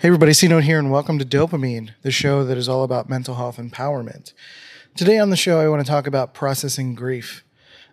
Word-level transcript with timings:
Hey 0.00 0.08
everybody, 0.08 0.32
C 0.32 0.48
Note 0.48 0.64
here, 0.64 0.78
and 0.78 0.90
welcome 0.90 1.18
to 1.18 1.26
Dopamine, 1.26 1.90
the 2.00 2.10
show 2.10 2.42
that 2.42 2.56
is 2.56 2.70
all 2.70 2.84
about 2.84 3.10
mental 3.10 3.34
health 3.34 3.58
empowerment. 3.58 4.32
Today 4.96 5.18
on 5.18 5.28
the 5.28 5.36
show, 5.36 5.60
I 5.60 5.68
want 5.68 5.84
to 5.84 5.90
talk 5.90 6.06
about 6.06 6.32
processing 6.32 6.94
grief. 6.94 7.44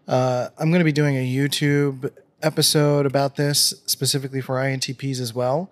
Uh, 0.07 0.47
I'm 0.57 0.69
going 0.69 0.79
to 0.79 0.85
be 0.85 0.93
doing 0.93 1.17
a 1.17 1.29
YouTube 1.29 2.09
episode 2.41 3.05
about 3.05 3.35
this, 3.35 3.73
specifically 3.87 4.39
for 4.39 4.55
INTPs 4.55 5.19
as 5.19 5.33
well, 5.33 5.69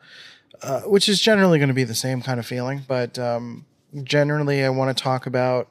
uh, 0.61 0.81
which 0.81 1.07
is 1.07 1.21
generally 1.21 1.57
going 1.57 1.69
to 1.69 1.73
be 1.73 1.85
the 1.85 1.95
same 1.95 2.21
kind 2.21 2.37
of 2.37 2.45
feeling. 2.45 2.81
But 2.85 3.17
um, 3.17 3.65
generally, 4.03 4.61
I 4.61 4.69
want 4.71 4.95
to 4.95 5.01
talk 5.01 5.25
about, 5.25 5.69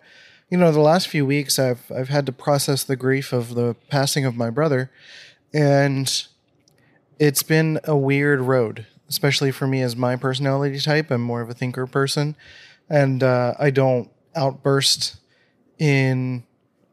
you 0.49 0.57
know, 0.57 0.73
the 0.73 0.81
last 0.81 1.09
few 1.09 1.27
weeks 1.27 1.59
I've 1.59 1.93
I've 1.95 2.09
had 2.09 2.25
to 2.25 2.33
process 2.33 2.85
the 2.85 2.96
grief 2.96 3.35
of 3.35 3.55
the 3.55 3.77
passing 3.91 4.25
of 4.25 4.35
my 4.35 4.49
brother, 4.49 4.91
and 5.53 6.27
it's 7.19 7.43
been 7.43 7.81
a 7.85 7.95
weird 7.95 8.41
road 8.41 8.87
especially 9.09 9.50
for 9.50 9.66
me 9.66 9.82
as 9.82 9.96
my 9.96 10.16
personality 10.16 10.79
type. 10.80 11.11
I'm 11.11 11.21
more 11.21 11.41
of 11.41 11.50
a 11.50 11.54
thinker 11.54 11.86
person, 11.86 12.36
and 12.89 13.22
uh, 13.22 13.54
I 13.58 13.71
don't 13.71 14.11
outburst 14.35 15.17
in 15.79 16.44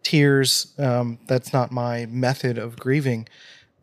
tears. 0.03 0.73
Um, 0.77 1.20
that's 1.27 1.53
not 1.53 1.71
my 1.71 2.05
method 2.07 2.57
of 2.57 2.77
grieving. 2.77 3.27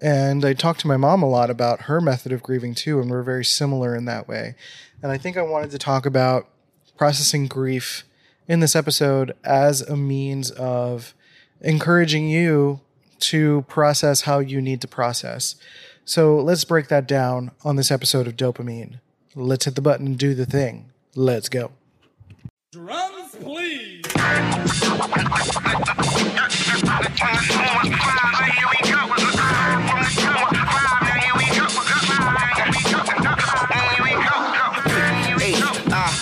And 0.01 0.45
I 0.45 0.53
talked 0.53 0.81
to 0.81 0.87
my 0.87 0.97
mom 0.97 1.23
a 1.23 1.29
lot 1.29 1.51
about 1.51 1.83
her 1.83 2.01
method 2.01 2.33
of 2.33 2.43
grieving 2.43 2.75
too, 2.75 3.01
and 3.01 3.11
we're 3.11 3.23
very 3.23 3.45
similar 3.45 3.97
in 3.97 4.05
that 4.05 4.29
way. 4.29 4.55
And 5.03 5.11
I 5.11 5.19
think 5.19 5.37
I 5.37 5.43
wanted 5.43 5.71
to 5.73 5.79
talk 5.79 6.07
about 6.07 6.49
processing 6.97 7.47
grief 7.47 8.05
in 8.47 8.61
this 8.61 8.77
episode 8.77 9.35
as 9.45 9.83
a 9.83 9.97
means 9.97 10.51
of 10.53 11.15
encouraging 11.61 12.29
you 12.29 12.81
to 13.19 13.63
process 13.63 14.23
how 14.23 14.39
you 14.39 14.61
need 14.61 14.81
to 14.81 14.89
process. 14.89 15.57
So 16.09 16.37
let's 16.37 16.65
break 16.65 16.89
that 16.89 17.07
down 17.07 17.51
on 17.67 17.77
this 17.77 17.91
episode 17.91 18.27
of 18.27 18.35
Dopamine. 18.35 19.01
Let's 19.35 19.67
hit 19.67 19.75
the 19.75 19.83
button 19.83 20.07
and 20.07 20.19
do 20.19 20.33
the 20.33 20.47
thing. 20.47 20.87
Let's 21.15 21.51
go. 21.51 21.73
Drums, 22.73 23.37
please. 23.37 24.07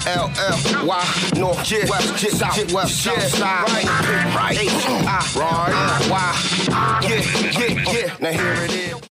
L 0.08 0.32
L 0.36 0.86
Y 0.86 1.30
North 1.36 1.62
J 1.62 1.84
West 1.88 2.16
J 2.16 2.28
South 2.30 2.72
West 2.72 3.04
South 3.04 3.22
Side 3.22 3.68
right 3.68 4.34
right 4.34 4.58
H 4.58 4.68
I 4.68 5.30
right 5.36 6.10
Y 6.10 7.08
yeah 7.08 7.20
yeah 7.60 7.92
yeah 7.92 8.16
now 8.20 8.30
here 8.32 8.64
it 8.64 8.72
is. 8.72 9.05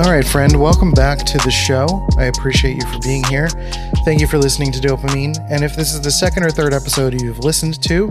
All 0.00 0.10
right, 0.10 0.26
friend, 0.26 0.58
welcome 0.58 0.92
back 0.92 1.18
to 1.26 1.36
the 1.36 1.50
show. 1.50 2.08
I 2.16 2.24
appreciate 2.24 2.76
you 2.76 2.90
for 2.90 2.98
being 3.00 3.22
here. 3.24 3.50
Thank 4.02 4.22
you 4.22 4.26
for 4.26 4.38
listening 4.38 4.72
to 4.72 4.80
Dopamine. 4.80 5.36
And 5.50 5.62
if 5.62 5.76
this 5.76 5.92
is 5.92 6.00
the 6.00 6.10
second 6.10 6.42
or 6.42 6.48
third 6.48 6.72
episode 6.72 7.20
you've 7.20 7.40
listened 7.40 7.82
to, 7.82 8.08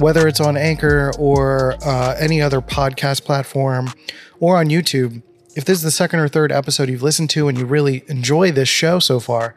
whether 0.00 0.28
it's 0.28 0.38
on 0.38 0.58
Anchor 0.58 1.12
or 1.18 1.76
uh, 1.82 2.14
any 2.18 2.42
other 2.42 2.60
podcast 2.60 3.24
platform 3.24 3.90
or 4.38 4.58
on 4.58 4.68
YouTube, 4.68 5.22
if 5.56 5.64
this 5.64 5.78
is 5.78 5.82
the 5.82 5.90
second 5.90 6.20
or 6.20 6.28
third 6.28 6.52
episode 6.52 6.90
you've 6.90 7.02
listened 7.02 7.30
to 7.30 7.48
and 7.48 7.56
you 7.56 7.64
really 7.64 8.04
enjoy 8.08 8.52
this 8.52 8.68
show 8.68 8.98
so 8.98 9.18
far, 9.18 9.54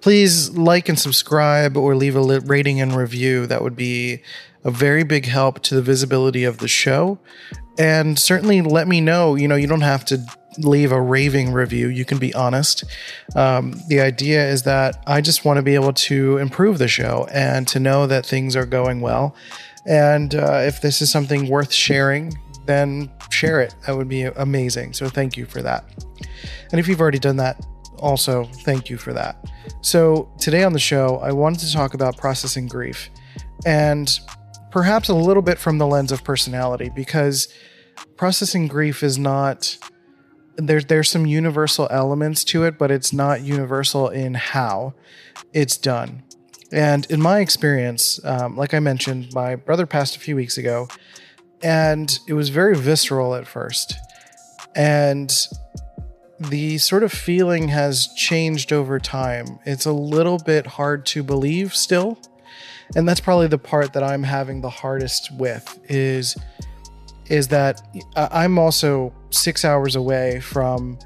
please 0.00 0.48
like 0.56 0.88
and 0.88 0.98
subscribe 0.98 1.76
or 1.76 1.94
leave 1.96 2.16
a 2.16 2.40
rating 2.40 2.80
and 2.80 2.96
review. 2.96 3.46
That 3.46 3.62
would 3.62 3.76
be 3.76 4.22
a 4.64 4.70
very 4.70 5.04
big 5.04 5.26
help 5.26 5.60
to 5.64 5.74
the 5.74 5.82
visibility 5.82 6.44
of 6.44 6.58
the 6.58 6.68
show. 6.68 7.18
And 7.78 8.18
certainly 8.18 8.62
let 8.62 8.88
me 8.88 9.02
know, 9.02 9.34
you 9.34 9.48
know, 9.48 9.56
you 9.56 9.66
don't 9.66 9.82
have 9.82 10.06
to 10.06 10.24
leave 10.58 10.92
a 10.92 11.00
raving 11.00 11.52
review. 11.52 11.88
You 11.88 12.04
can 12.04 12.18
be 12.18 12.34
honest. 12.34 12.84
Um, 13.34 13.74
the 13.88 14.00
idea 14.00 14.46
is 14.48 14.62
that 14.64 15.02
I 15.06 15.20
just 15.20 15.44
want 15.44 15.58
to 15.58 15.62
be 15.62 15.74
able 15.74 15.92
to 15.92 16.38
improve 16.38 16.78
the 16.78 16.88
show 16.88 17.28
and 17.32 17.66
to 17.68 17.80
know 17.80 18.06
that 18.06 18.26
things 18.26 18.56
are 18.56 18.66
going 18.66 19.00
well. 19.00 19.34
And 19.86 20.34
uh, 20.34 20.60
if 20.62 20.80
this 20.80 21.00
is 21.00 21.10
something 21.10 21.48
worth 21.48 21.72
sharing, 21.72 22.36
then 22.66 23.10
share 23.30 23.60
it. 23.60 23.74
That 23.86 23.96
would 23.96 24.08
be 24.08 24.24
amazing. 24.24 24.92
So 24.92 25.08
thank 25.08 25.36
you 25.36 25.46
for 25.46 25.62
that. 25.62 25.84
And 26.70 26.78
if 26.78 26.86
you've 26.88 27.00
already 27.00 27.18
done 27.18 27.36
that, 27.36 27.64
also 27.98 28.44
thank 28.44 28.90
you 28.90 28.96
for 28.96 29.12
that. 29.12 29.36
So 29.82 30.30
today 30.38 30.64
on 30.64 30.72
the 30.72 30.78
show, 30.78 31.18
I 31.18 31.32
wanted 31.32 31.60
to 31.60 31.72
talk 31.72 31.94
about 31.94 32.16
processing 32.16 32.66
grief 32.66 33.10
and 33.64 34.18
perhaps 34.70 35.08
a 35.08 35.14
little 35.14 35.42
bit 35.42 35.58
from 35.58 35.78
the 35.78 35.86
lens 35.86 36.12
of 36.12 36.24
personality 36.24 36.90
because 36.94 37.48
processing 38.16 38.68
grief 38.68 39.02
is 39.02 39.18
not 39.18 39.76
there's 40.68 40.86
there's 40.86 41.10
some 41.10 41.26
universal 41.26 41.88
elements 41.90 42.44
to 42.44 42.64
it, 42.64 42.78
but 42.78 42.90
it's 42.90 43.12
not 43.12 43.42
universal 43.42 44.08
in 44.08 44.34
how 44.34 44.94
it's 45.52 45.76
done. 45.76 46.22
And 46.72 47.06
in 47.10 47.20
my 47.20 47.40
experience, 47.40 48.24
um, 48.24 48.56
like 48.56 48.74
I 48.74 48.80
mentioned, 48.80 49.32
my 49.34 49.56
brother 49.56 49.86
passed 49.86 50.16
a 50.16 50.20
few 50.20 50.36
weeks 50.36 50.56
ago, 50.56 50.88
and 51.62 52.18
it 52.28 52.34
was 52.34 52.48
very 52.48 52.76
visceral 52.76 53.34
at 53.34 53.46
first, 53.46 53.94
and 54.74 55.32
the 56.38 56.78
sort 56.78 57.02
of 57.02 57.12
feeling 57.12 57.68
has 57.68 58.08
changed 58.14 58.72
over 58.72 58.98
time. 58.98 59.58
It's 59.66 59.84
a 59.84 59.92
little 59.92 60.38
bit 60.38 60.66
hard 60.66 61.04
to 61.06 61.22
believe 61.22 61.74
still, 61.74 62.18
and 62.94 63.08
that's 63.08 63.20
probably 63.20 63.48
the 63.48 63.58
part 63.58 63.92
that 63.92 64.02
I'm 64.02 64.22
having 64.22 64.60
the 64.60 64.70
hardest 64.70 65.32
with 65.32 65.78
is 65.88 66.36
is 67.30 67.48
that 67.48 67.80
I'm 68.16 68.58
also 68.58 69.14
six 69.30 69.64
hours 69.64 69.96
away 69.96 70.40
from 70.40 70.98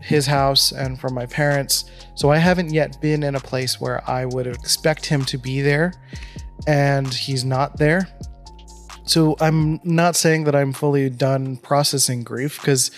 his 0.00 0.26
house 0.26 0.72
and 0.72 0.98
from 0.98 1.14
my 1.14 1.26
parents. 1.26 1.84
So 2.14 2.30
I 2.30 2.38
haven't 2.38 2.72
yet 2.72 3.00
been 3.00 3.22
in 3.22 3.34
a 3.34 3.40
place 3.40 3.80
where 3.80 4.08
I 4.08 4.24
would 4.24 4.46
expect 4.46 5.06
him 5.06 5.24
to 5.26 5.38
be 5.38 5.60
there, 5.60 5.92
and 6.66 7.12
he's 7.12 7.44
not 7.44 7.78
there. 7.78 8.08
So 9.04 9.36
I'm 9.40 9.80
not 9.84 10.16
saying 10.16 10.44
that 10.44 10.54
I'm 10.54 10.72
fully 10.72 11.10
done 11.10 11.56
processing 11.56 12.24
grief 12.24 12.60
because 12.60 12.90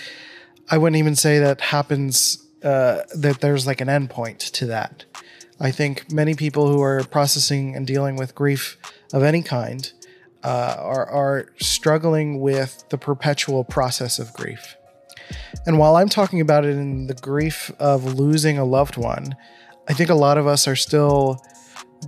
I 0.71 0.78
wouldn't 0.78 0.97
even 0.97 1.17
say 1.17 1.38
that 1.38 1.61
happens, 1.61 2.47
uh, 2.62 3.03
that 3.15 3.41
there's 3.41 3.67
like 3.67 3.81
an 3.81 3.88
endpoint 3.88 4.38
to 4.53 4.67
that. 4.67 5.05
I 5.61 5.71
think 5.71 6.12
many 6.12 6.34
people 6.34 6.69
who 6.69 6.81
are 6.83 7.03
processing 7.05 7.75
and 7.75 7.87
dealing 7.87 8.17
with 8.17 8.34
grief 8.34 8.78
of 9.12 9.22
any 9.22 9.43
kind 9.43 9.91
uh, 10.44 10.76
are, 10.78 11.06
are 11.06 11.47
struggling 11.60 12.41
with 12.41 12.84
the 12.91 12.99
perpetual 12.99 13.65
process 13.65 14.19
of 14.19 14.32
grief. 14.32 14.76
And 15.66 15.78
while 15.78 15.97
I'm 15.97 16.09
talking 16.09 16.41
about 16.41 16.65
it 16.65 16.76
in 16.76 17.06
the 17.06 17.15
grief 17.15 17.71
of 17.78 18.15
losing 18.15 18.59
a 18.59 18.65
loved 18.65 18.97
one, 18.97 19.37
I 19.88 19.93
think 19.93 20.10
a 20.10 20.15
lot 20.15 20.38
of 20.38 20.47
us 20.47 20.69
are 20.69 20.76
still 20.76 21.43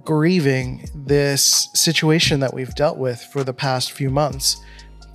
grieving 0.05 0.89
this 0.95 1.69
situation 1.75 2.41
that 2.41 2.55
we've 2.55 2.75
dealt 2.75 2.99
with 2.99 3.21
for 3.23 3.43
the 3.43 3.53
past 3.53 3.93
few 3.93 4.11
months. 4.11 4.63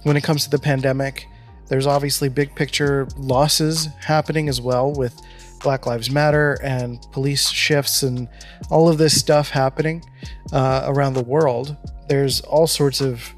When 0.03 0.17
it 0.17 0.23
comes 0.23 0.43
to 0.43 0.49
the 0.49 0.59
pandemic, 0.59 1.27
there's 1.67 1.87
obviously 1.87 2.29
big 2.29 2.53
picture 2.55 3.07
losses 3.17 3.87
happening 4.01 4.49
as 4.49 4.61
well 4.61 4.91
with 4.91 5.19
Black 5.61 5.85
Lives 5.85 6.09
Matter 6.09 6.57
and 6.63 7.01
police 7.11 7.49
shifts 7.49 8.03
and 8.03 8.27
all 8.69 8.89
of 8.89 8.97
this 8.97 9.19
stuff 9.19 9.49
happening 9.49 10.03
uh, 10.51 10.83
around 10.85 11.13
the 11.13 11.23
world 11.23 11.75
there's 12.07 12.41
all 12.41 12.67
sorts 12.67 13.01
of 13.01 13.33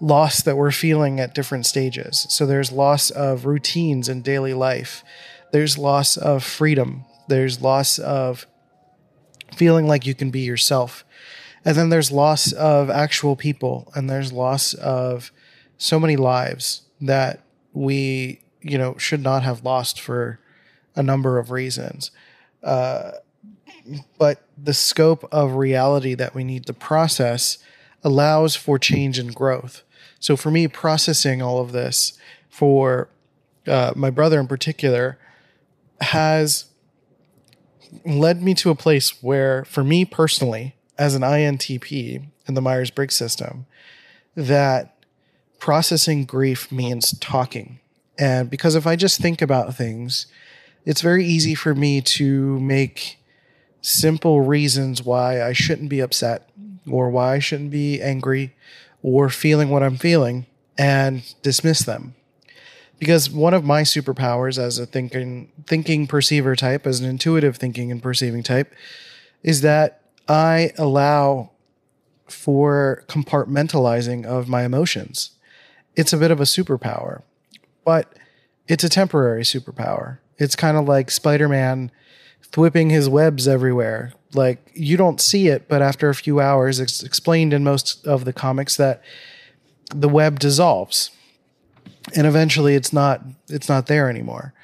loss 0.00 0.42
that 0.42 0.56
we're 0.56 0.72
feeling 0.72 1.20
at 1.20 1.34
different 1.34 1.66
stages. 1.66 2.26
So 2.30 2.46
there's 2.46 2.72
loss 2.72 3.10
of 3.10 3.44
routines 3.44 4.08
in 4.08 4.22
daily 4.22 4.54
life. 4.54 5.04
There's 5.52 5.76
loss 5.76 6.16
of 6.16 6.42
freedom. 6.42 7.04
There's 7.28 7.60
loss 7.60 7.98
of 7.98 8.46
feeling 9.54 9.86
like 9.86 10.06
you 10.06 10.14
can 10.14 10.30
be 10.30 10.40
yourself. 10.40 11.04
And 11.64 11.76
then 11.76 11.90
there's 11.90 12.10
loss 12.10 12.52
of 12.52 12.88
actual 12.88 13.36
people 13.36 13.92
and 13.94 14.08
there's 14.08 14.32
loss 14.32 14.72
of 14.74 15.30
so 15.76 16.00
many 16.00 16.16
lives 16.16 16.82
that 17.00 17.40
we, 17.72 18.42
you 18.62 18.78
know, 18.78 18.96
should 18.96 19.22
not 19.22 19.42
have 19.42 19.64
lost 19.64 20.00
for 20.00 20.40
a 21.00 21.02
number 21.02 21.38
of 21.38 21.50
reasons. 21.50 22.10
Uh, 22.62 23.12
but 24.18 24.42
the 24.56 24.74
scope 24.74 25.26
of 25.32 25.54
reality 25.54 26.14
that 26.14 26.34
we 26.34 26.44
need 26.44 26.66
to 26.66 26.72
process 26.72 27.58
allows 28.04 28.54
for 28.54 28.78
change 28.78 29.18
and 29.18 29.34
growth. 29.34 29.82
So 30.20 30.36
for 30.36 30.50
me, 30.50 30.68
processing 30.68 31.42
all 31.42 31.60
of 31.60 31.72
this 31.72 32.12
for 32.48 33.08
uh, 33.66 33.92
my 33.96 34.10
brother 34.10 34.38
in 34.38 34.46
particular 34.46 35.18
has 36.00 36.66
led 38.04 38.42
me 38.42 38.54
to 38.54 38.70
a 38.70 38.74
place 38.74 39.22
where, 39.22 39.64
for 39.64 39.82
me 39.82 40.04
personally, 40.04 40.76
as 40.98 41.14
an 41.14 41.22
INTP 41.22 42.22
in 42.46 42.54
the 42.54 42.60
Myers 42.60 42.90
Briggs 42.90 43.16
system, 43.16 43.66
that 44.36 45.04
processing 45.58 46.24
grief 46.24 46.70
means 46.70 47.18
talking. 47.18 47.80
And 48.18 48.50
because 48.50 48.74
if 48.74 48.86
I 48.86 48.96
just 48.96 49.20
think 49.20 49.40
about 49.40 49.74
things, 49.74 50.26
it's 50.84 51.00
very 51.00 51.24
easy 51.24 51.54
for 51.54 51.74
me 51.74 52.00
to 52.00 52.58
make 52.60 53.18
simple 53.82 54.40
reasons 54.42 55.02
why 55.02 55.42
I 55.42 55.52
shouldn't 55.52 55.88
be 55.88 56.00
upset 56.00 56.48
or 56.90 57.10
why 57.10 57.34
I 57.34 57.38
shouldn't 57.38 57.70
be 57.70 58.00
angry 58.00 58.54
or 59.02 59.28
feeling 59.28 59.70
what 59.70 59.82
I'm 59.82 59.96
feeling 59.96 60.46
and 60.78 61.22
dismiss 61.42 61.80
them. 61.80 62.14
Because 62.98 63.30
one 63.30 63.54
of 63.54 63.64
my 63.64 63.82
superpowers 63.82 64.58
as 64.58 64.78
a 64.78 64.84
thinking 64.84 65.50
thinking 65.66 66.06
perceiver 66.06 66.54
type, 66.54 66.86
as 66.86 67.00
an 67.00 67.08
intuitive 67.08 67.56
thinking 67.56 67.90
and 67.90 68.02
perceiving 68.02 68.42
type, 68.42 68.74
is 69.42 69.62
that 69.62 70.02
I 70.28 70.72
allow 70.76 71.50
for 72.28 73.04
compartmentalizing 73.08 74.24
of 74.24 74.48
my 74.48 74.64
emotions. 74.64 75.30
It's 75.96 76.12
a 76.12 76.18
bit 76.18 76.30
of 76.30 76.40
a 76.40 76.44
superpower, 76.44 77.22
but 77.84 78.12
it's 78.68 78.84
a 78.84 78.88
temporary 78.88 79.42
superpower. 79.42 80.18
It's 80.40 80.56
kind 80.56 80.76
of 80.76 80.88
like 80.88 81.10
Spider 81.10 81.48
Man 81.48 81.92
whipping 82.56 82.90
his 82.90 83.08
webs 83.08 83.46
everywhere. 83.46 84.14
Like 84.34 84.70
you 84.74 84.96
don't 84.96 85.20
see 85.20 85.48
it, 85.48 85.68
but 85.68 85.82
after 85.82 86.08
a 86.08 86.14
few 86.14 86.40
hours, 86.40 86.80
it's 86.80 87.02
explained 87.02 87.52
in 87.52 87.62
most 87.62 88.06
of 88.06 88.24
the 88.24 88.32
comics 88.32 88.76
that 88.76 89.02
the 89.94 90.08
web 90.08 90.38
dissolves, 90.38 91.10
and 92.16 92.26
eventually 92.26 92.74
it's 92.74 92.92
not 92.92 93.22
it's 93.48 93.68
not 93.68 93.86
there 93.86 94.08
anymore. 94.08 94.54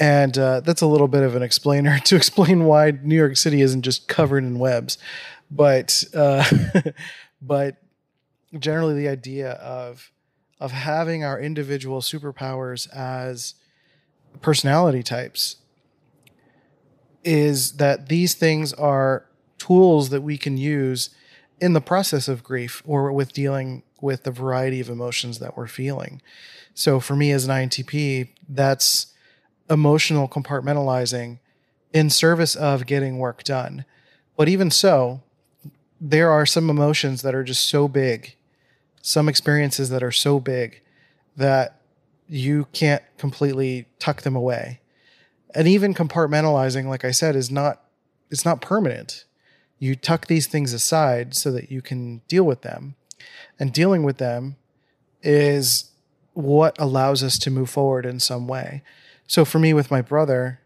And 0.00 0.36
uh, 0.36 0.60
that's 0.60 0.80
a 0.80 0.86
little 0.86 1.08
bit 1.08 1.22
of 1.22 1.36
an 1.36 1.42
explainer 1.42 1.98
to 2.04 2.16
explain 2.16 2.64
why 2.64 2.92
New 3.02 3.16
York 3.16 3.36
City 3.36 3.60
isn't 3.60 3.82
just 3.82 4.08
covered 4.08 4.44
in 4.44 4.58
webs, 4.58 4.98
but 5.50 6.04
uh, 6.14 6.44
but 7.42 7.76
generally 8.58 8.94
the 8.94 9.08
idea 9.08 9.52
of 9.52 10.10
of 10.58 10.72
having 10.72 11.24
our 11.24 11.40
individual 11.40 12.00
superpowers 12.00 12.88
as 12.94 13.54
personality 14.40 15.02
types 15.02 15.56
is 17.24 17.72
that 17.72 18.08
these 18.08 18.34
things 18.34 18.72
are 18.72 19.26
tools 19.58 20.10
that 20.10 20.22
we 20.22 20.36
can 20.36 20.56
use 20.56 21.10
in 21.60 21.72
the 21.72 21.80
process 21.80 22.26
of 22.26 22.42
grief 22.42 22.82
or 22.84 23.12
with 23.12 23.32
dealing 23.32 23.82
with 24.00 24.24
the 24.24 24.30
variety 24.32 24.80
of 24.80 24.88
emotions 24.88 25.38
that 25.38 25.56
we're 25.56 25.68
feeling. 25.68 26.20
So 26.74 26.98
for 26.98 27.14
me 27.14 27.30
as 27.30 27.44
an 27.44 27.50
INTP, 27.50 28.30
that's 28.48 29.14
emotional 29.70 30.28
compartmentalizing 30.28 31.38
in 31.92 32.10
service 32.10 32.56
of 32.56 32.86
getting 32.86 33.18
work 33.18 33.44
done. 33.44 33.84
But 34.36 34.48
even 34.48 34.70
so, 34.70 35.22
there 36.00 36.30
are 36.30 36.46
some 36.46 36.68
emotions 36.68 37.22
that 37.22 37.34
are 37.34 37.44
just 37.44 37.68
so 37.68 37.86
big, 37.86 38.34
some 39.02 39.28
experiences 39.28 39.88
that 39.90 40.02
are 40.02 40.10
so 40.10 40.40
big 40.40 40.80
that 41.36 41.81
you 42.32 42.66
can't 42.72 43.02
completely 43.18 43.86
tuck 43.98 44.22
them 44.22 44.34
away. 44.34 44.80
And 45.54 45.68
even 45.68 45.92
compartmentalizing 45.92 46.86
like 46.86 47.04
i 47.04 47.10
said 47.10 47.36
is 47.36 47.50
not 47.50 47.82
it's 48.30 48.44
not 48.44 48.62
permanent. 48.62 49.24
You 49.78 49.94
tuck 49.94 50.26
these 50.26 50.46
things 50.46 50.72
aside 50.72 51.34
so 51.34 51.52
that 51.52 51.70
you 51.70 51.82
can 51.82 52.22
deal 52.28 52.44
with 52.44 52.62
them. 52.62 52.94
And 53.58 53.72
dealing 53.72 54.02
with 54.02 54.16
them 54.16 54.56
is 55.22 55.90
what 56.32 56.74
allows 56.80 57.22
us 57.22 57.38
to 57.40 57.50
move 57.50 57.68
forward 57.68 58.06
in 58.06 58.18
some 58.18 58.48
way. 58.48 58.82
So 59.26 59.44
for 59.44 59.58
me 59.58 59.74
with 59.74 59.90
my 59.90 60.00
brother 60.00 60.60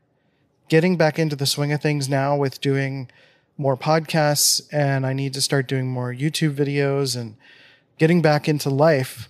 getting 0.68 0.96
back 0.96 1.18
into 1.18 1.34
the 1.34 1.46
swing 1.46 1.72
of 1.72 1.80
things 1.80 2.08
now 2.08 2.36
with 2.36 2.60
doing 2.60 3.10
more 3.58 3.76
podcasts 3.76 4.60
and 4.72 5.06
i 5.06 5.12
need 5.12 5.32
to 5.32 5.40
start 5.40 5.68
doing 5.68 5.86
more 5.86 6.12
youtube 6.12 6.54
videos 6.54 7.16
and 7.16 7.36
getting 7.98 8.20
back 8.20 8.48
into 8.48 8.68
life 8.68 9.28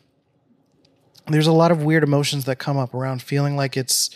there's 1.28 1.46
a 1.46 1.52
lot 1.52 1.70
of 1.70 1.82
weird 1.82 2.02
emotions 2.02 2.44
that 2.44 2.56
come 2.56 2.76
up 2.76 2.94
around 2.94 3.22
feeling 3.22 3.56
like 3.56 3.76
it's 3.76 4.10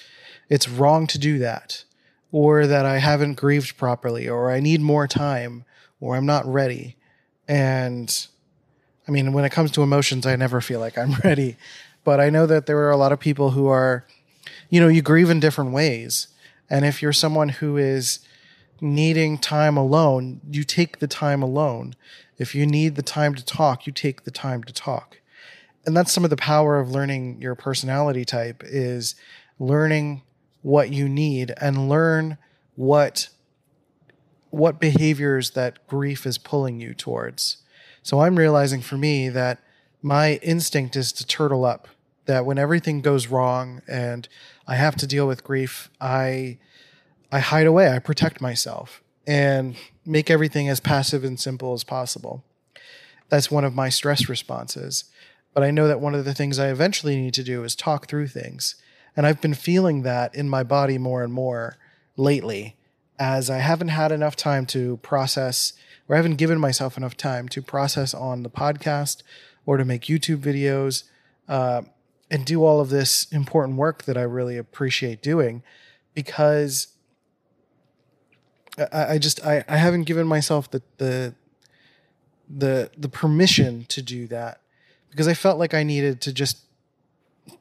it's 0.48 0.68
wrong 0.68 1.06
to 1.06 1.18
do 1.18 1.38
that, 1.38 1.84
or 2.32 2.66
that 2.66 2.84
I 2.84 2.98
haven't 2.98 3.34
grieved 3.34 3.76
properly, 3.76 4.28
or 4.28 4.50
I 4.50 4.60
need 4.60 4.80
more 4.80 5.06
time, 5.06 5.64
or 6.00 6.16
I'm 6.16 6.26
not 6.26 6.44
ready. 6.46 6.96
And 7.46 8.26
I 9.06 9.12
mean, 9.12 9.32
when 9.32 9.44
it 9.44 9.52
comes 9.52 9.70
to 9.72 9.82
emotions, 9.82 10.26
I 10.26 10.36
never 10.36 10.60
feel 10.60 10.80
like 10.80 10.98
I'm 10.98 11.14
ready. 11.24 11.56
But 12.04 12.20
I 12.20 12.30
know 12.30 12.46
that 12.46 12.66
there 12.66 12.78
are 12.78 12.90
a 12.90 12.96
lot 12.96 13.12
of 13.12 13.20
people 13.20 13.50
who 13.50 13.66
are, 13.66 14.06
you 14.68 14.80
know, 14.80 14.88
you 14.88 15.02
grieve 15.02 15.30
in 15.30 15.40
different 15.40 15.72
ways. 15.72 16.28
And 16.68 16.84
if 16.84 17.02
you're 17.02 17.12
someone 17.12 17.50
who 17.50 17.76
is 17.76 18.20
needing 18.80 19.36
time 19.38 19.76
alone, 19.76 20.40
you 20.50 20.64
take 20.64 20.98
the 20.98 21.06
time 21.06 21.42
alone. 21.42 21.94
If 22.38 22.54
you 22.54 22.64
need 22.64 22.94
the 22.94 23.02
time 23.02 23.34
to 23.34 23.44
talk, 23.44 23.86
you 23.86 23.92
take 23.92 24.24
the 24.24 24.30
time 24.30 24.64
to 24.64 24.72
talk. 24.72 25.18
And 25.86 25.96
that's 25.96 26.12
some 26.12 26.24
of 26.24 26.30
the 26.30 26.36
power 26.36 26.78
of 26.78 26.90
learning 26.90 27.40
your 27.40 27.54
personality 27.54 28.24
type 28.24 28.62
is 28.64 29.14
learning 29.58 30.22
what 30.62 30.90
you 30.90 31.08
need 31.08 31.54
and 31.60 31.88
learn 31.88 32.36
what 32.74 33.28
what 34.50 34.80
behaviors 34.80 35.52
that 35.52 35.86
grief 35.86 36.26
is 36.26 36.36
pulling 36.36 36.80
you 36.80 36.92
towards. 36.92 37.58
So 38.02 38.20
I'm 38.20 38.36
realizing 38.36 38.80
for 38.80 38.96
me 38.96 39.28
that 39.28 39.60
my 40.02 40.34
instinct 40.42 40.96
is 40.96 41.12
to 41.12 41.26
turtle 41.26 41.64
up. 41.64 41.86
That 42.26 42.44
when 42.44 42.58
everything 42.58 43.00
goes 43.00 43.28
wrong 43.28 43.80
and 43.88 44.28
I 44.66 44.74
have 44.74 44.96
to 44.96 45.06
deal 45.06 45.26
with 45.26 45.44
grief, 45.44 45.90
I 46.00 46.58
I 47.32 47.38
hide 47.38 47.66
away, 47.66 47.90
I 47.90 47.98
protect 48.00 48.40
myself 48.40 49.02
and 49.26 49.76
make 50.04 50.30
everything 50.30 50.68
as 50.68 50.80
passive 50.80 51.22
and 51.24 51.38
simple 51.38 51.72
as 51.72 51.84
possible. 51.84 52.44
That's 53.28 53.50
one 53.50 53.64
of 53.64 53.74
my 53.74 53.88
stress 53.88 54.28
responses. 54.28 55.04
But 55.52 55.62
I 55.62 55.70
know 55.70 55.88
that 55.88 56.00
one 56.00 56.14
of 56.14 56.24
the 56.24 56.34
things 56.34 56.58
I 56.58 56.68
eventually 56.68 57.16
need 57.16 57.34
to 57.34 57.42
do 57.42 57.64
is 57.64 57.74
talk 57.74 58.06
through 58.06 58.28
things. 58.28 58.76
And 59.16 59.26
I've 59.26 59.40
been 59.40 59.54
feeling 59.54 60.02
that 60.02 60.34
in 60.34 60.48
my 60.48 60.62
body 60.62 60.98
more 60.98 61.24
and 61.24 61.32
more 61.32 61.76
lately 62.16 62.76
as 63.18 63.50
I 63.50 63.58
haven't 63.58 63.88
had 63.88 64.12
enough 64.12 64.36
time 64.36 64.64
to 64.66 64.98
process 64.98 65.74
or 66.08 66.14
I 66.14 66.18
haven't 66.18 66.36
given 66.36 66.58
myself 66.58 66.96
enough 66.96 67.16
time 67.16 67.48
to 67.50 67.62
process 67.62 68.14
on 68.14 68.42
the 68.42 68.50
podcast 68.50 69.22
or 69.64 69.76
to 69.76 69.84
make 69.84 70.02
YouTube 70.02 70.38
videos 70.38 71.04
uh, 71.48 71.82
and 72.30 72.44
do 72.44 72.64
all 72.64 72.80
of 72.80 72.90
this 72.90 73.26
important 73.30 73.78
work 73.78 74.04
that 74.04 74.16
I 74.16 74.22
really 74.22 74.56
appreciate 74.56 75.22
doing 75.22 75.62
because 76.14 76.88
I, 78.92 79.14
I 79.14 79.18
just 79.18 79.44
I, 79.44 79.64
I 79.68 79.76
haven't 79.76 80.04
given 80.04 80.26
myself 80.26 80.70
the 80.70 80.82
the 80.98 81.34
the 82.48 82.90
the 82.96 83.08
permission 83.08 83.84
to 83.88 84.02
do 84.02 84.26
that 84.28 84.59
because 85.10 85.28
I 85.28 85.34
felt 85.34 85.58
like 85.58 85.74
I 85.74 85.82
needed 85.82 86.20
to 86.22 86.32
just 86.32 86.58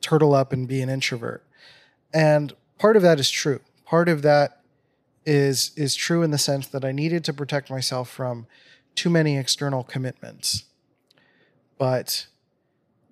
turtle 0.01 0.33
up 0.33 0.53
and 0.53 0.67
be 0.67 0.81
an 0.81 0.89
introvert. 0.89 1.43
And 2.13 2.53
part 2.77 2.95
of 2.95 3.03
that 3.03 3.19
is 3.19 3.29
true. 3.29 3.61
Part 3.85 4.09
of 4.09 4.21
that 4.21 4.61
is 5.25 5.71
is 5.75 5.95
true 5.95 6.23
in 6.23 6.31
the 6.31 6.37
sense 6.37 6.67
that 6.67 6.85
I 6.85 6.91
needed 6.91 7.23
to 7.25 7.33
protect 7.33 7.69
myself 7.69 8.09
from 8.09 8.47
too 8.95 9.09
many 9.09 9.37
external 9.37 9.83
commitments. 9.83 10.63
But 11.77 12.27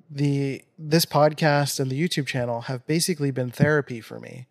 the 0.09 0.63
this 0.77 1.05
podcast 1.05 1.79
and 1.79 1.91
the 1.91 2.01
YouTube 2.01 2.27
channel 2.27 2.61
have 2.61 2.87
basically 2.87 3.31
been 3.31 3.51
therapy 3.51 4.01
for 4.01 4.19
me. 4.19 4.47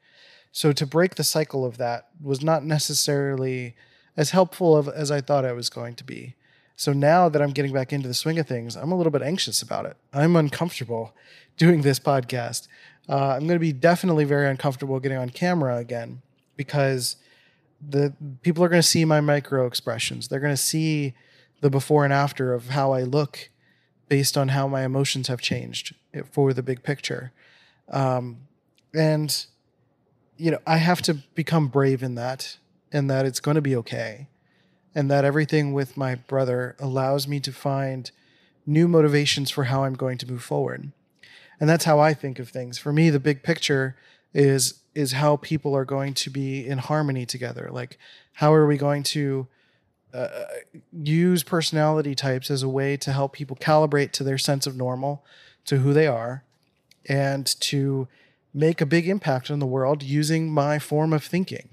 So 0.52 0.72
to 0.72 0.86
break 0.86 1.16
the 1.16 1.24
cycle 1.24 1.64
of 1.64 1.76
that 1.78 2.08
was 2.22 2.42
not 2.42 2.64
necessarily 2.64 3.74
as 4.16 4.30
helpful 4.30 4.76
of, 4.76 4.88
as 4.88 5.10
I 5.10 5.20
thought 5.20 5.44
I 5.44 5.52
was 5.52 5.68
going 5.68 5.94
to 5.96 6.04
be. 6.04 6.34
So 6.76 6.92
now 6.92 7.28
that 7.30 7.40
I'm 7.40 7.50
getting 7.50 7.72
back 7.72 7.92
into 7.92 8.06
the 8.06 8.14
swing 8.14 8.38
of 8.38 8.46
things, 8.46 8.76
I'm 8.76 8.92
a 8.92 8.96
little 8.96 9.10
bit 9.10 9.22
anxious 9.22 9.62
about 9.62 9.86
it. 9.86 9.96
I'm 10.12 10.36
uncomfortable 10.36 11.14
doing 11.56 11.82
this 11.82 11.98
podcast. 11.98 12.68
Uh, 13.08 13.30
I'm 13.30 13.46
going 13.46 13.56
to 13.56 13.58
be 13.58 13.72
definitely 13.72 14.24
very 14.24 14.48
uncomfortable 14.48 15.00
getting 15.00 15.16
on 15.16 15.30
camera 15.30 15.78
again 15.78 16.20
because 16.56 17.16
the 17.86 18.14
people 18.42 18.62
are 18.62 18.68
going 18.68 18.82
to 18.82 18.86
see 18.86 19.04
my 19.04 19.20
micro 19.20 19.66
expressions. 19.66 20.28
They're 20.28 20.40
going 20.40 20.52
to 20.52 20.56
see 20.56 21.14
the 21.60 21.70
before 21.70 22.04
and 22.04 22.12
after 22.12 22.52
of 22.52 22.68
how 22.68 22.92
I 22.92 23.02
look 23.02 23.50
based 24.08 24.36
on 24.36 24.48
how 24.48 24.68
my 24.68 24.84
emotions 24.84 25.28
have 25.28 25.40
changed 25.40 25.94
for 26.30 26.52
the 26.52 26.62
big 26.62 26.82
picture. 26.82 27.32
Um, 27.88 28.38
and 28.94 29.46
you 30.36 30.50
know, 30.50 30.58
I 30.66 30.76
have 30.76 31.00
to 31.02 31.14
become 31.34 31.68
brave 31.68 32.02
in 32.02 32.14
that 32.16 32.58
and 32.92 33.10
that 33.10 33.24
it's 33.24 33.40
going 33.40 33.54
to 33.54 33.62
be 33.62 33.74
okay. 33.76 34.28
And 34.96 35.10
that 35.10 35.24
everything 35.24 35.72
with 35.72 35.96
my 35.96 36.16
brother 36.16 36.74
allows 36.80 37.28
me 37.28 37.38
to 37.40 37.52
find 37.52 38.10
new 38.66 38.88
motivations 38.88 39.50
for 39.50 39.64
how 39.64 39.84
I'm 39.84 39.94
going 39.94 40.18
to 40.18 40.26
move 40.26 40.42
forward 40.42 40.90
and 41.60 41.68
that's 41.68 41.84
how 41.84 41.98
I 41.98 42.14
think 42.14 42.38
of 42.38 42.48
things. 42.48 42.78
For 42.78 42.92
me, 42.92 43.10
the 43.10 43.20
big 43.20 43.42
picture 43.42 43.96
is 44.34 44.80
is 44.94 45.12
how 45.12 45.36
people 45.36 45.76
are 45.76 45.84
going 45.84 46.14
to 46.14 46.30
be 46.30 46.66
in 46.66 46.78
harmony 46.78 47.26
together. 47.26 47.68
Like, 47.70 47.98
how 48.34 48.54
are 48.54 48.66
we 48.66 48.78
going 48.78 49.02
to 49.02 49.46
uh, 50.14 50.28
use 50.90 51.42
personality 51.42 52.14
types 52.14 52.50
as 52.50 52.62
a 52.62 52.68
way 52.68 52.96
to 52.98 53.12
help 53.12 53.34
people 53.34 53.56
calibrate 53.56 54.12
to 54.12 54.24
their 54.24 54.38
sense 54.38 54.66
of 54.66 54.74
normal, 54.74 55.22
to 55.66 55.78
who 55.78 55.92
they 55.92 56.06
are, 56.06 56.44
and 57.06 57.44
to 57.60 58.08
make 58.54 58.80
a 58.80 58.86
big 58.86 59.06
impact 59.06 59.50
on 59.50 59.58
the 59.58 59.66
world 59.66 60.02
using 60.02 60.50
my 60.50 60.78
form 60.78 61.12
of 61.12 61.22
thinking. 61.22 61.68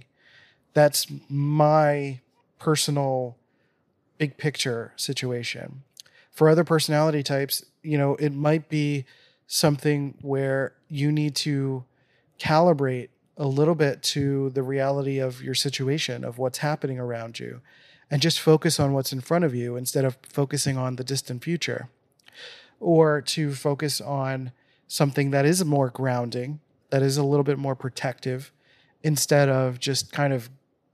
That's 0.74 1.08
my 1.30 2.20
personal 2.64 3.36
big 4.18 4.38
picture 4.38 4.94
situation. 4.96 5.84
For 6.32 6.50
other 6.50 6.64
personality 6.64 7.24
types, 7.24 7.66
you 7.82 7.98
know, 7.98 8.16
it 8.16 8.34
might 8.34 8.70
be 8.70 9.06
something 9.48 10.18
where 10.22 10.74
you 10.88 11.12
need 11.12 11.36
to 11.36 11.84
calibrate 12.40 13.10
a 13.38 13.48
little 13.60 13.76
bit 13.76 14.02
to 14.16 14.50
the 14.52 14.64
reality 14.64 15.20
of 15.20 15.42
your 15.42 15.56
situation, 15.56 16.24
of 16.24 16.38
what's 16.38 16.60
happening 16.60 17.00
around 17.00 17.40
you, 17.40 17.62
and 18.10 18.22
just 18.22 18.40
focus 18.40 18.80
on 18.80 18.94
what's 18.94 19.14
in 19.14 19.22
front 19.22 19.44
of 19.46 19.54
you 19.54 19.76
instead 19.76 20.06
of 20.06 20.18
focusing 20.40 20.78
on 20.78 20.96
the 20.96 21.04
distant 21.04 21.44
future. 21.44 21.90
or 22.84 23.22
to 23.22 23.54
focus 23.54 24.02
on 24.02 24.52
something 24.88 25.32
that 25.32 25.46
is 25.46 25.64
more 25.64 25.90
grounding, 25.90 26.60
that 26.90 27.02
is 27.02 27.18
a 27.18 27.24
little 27.24 27.44
bit 27.44 27.58
more 27.58 27.76
protective, 27.76 28.52
instead 29.02 29.50
of 29.50 29.80
just 29.80 30.12
kind 30.12 30.34
of, 30.34 30.50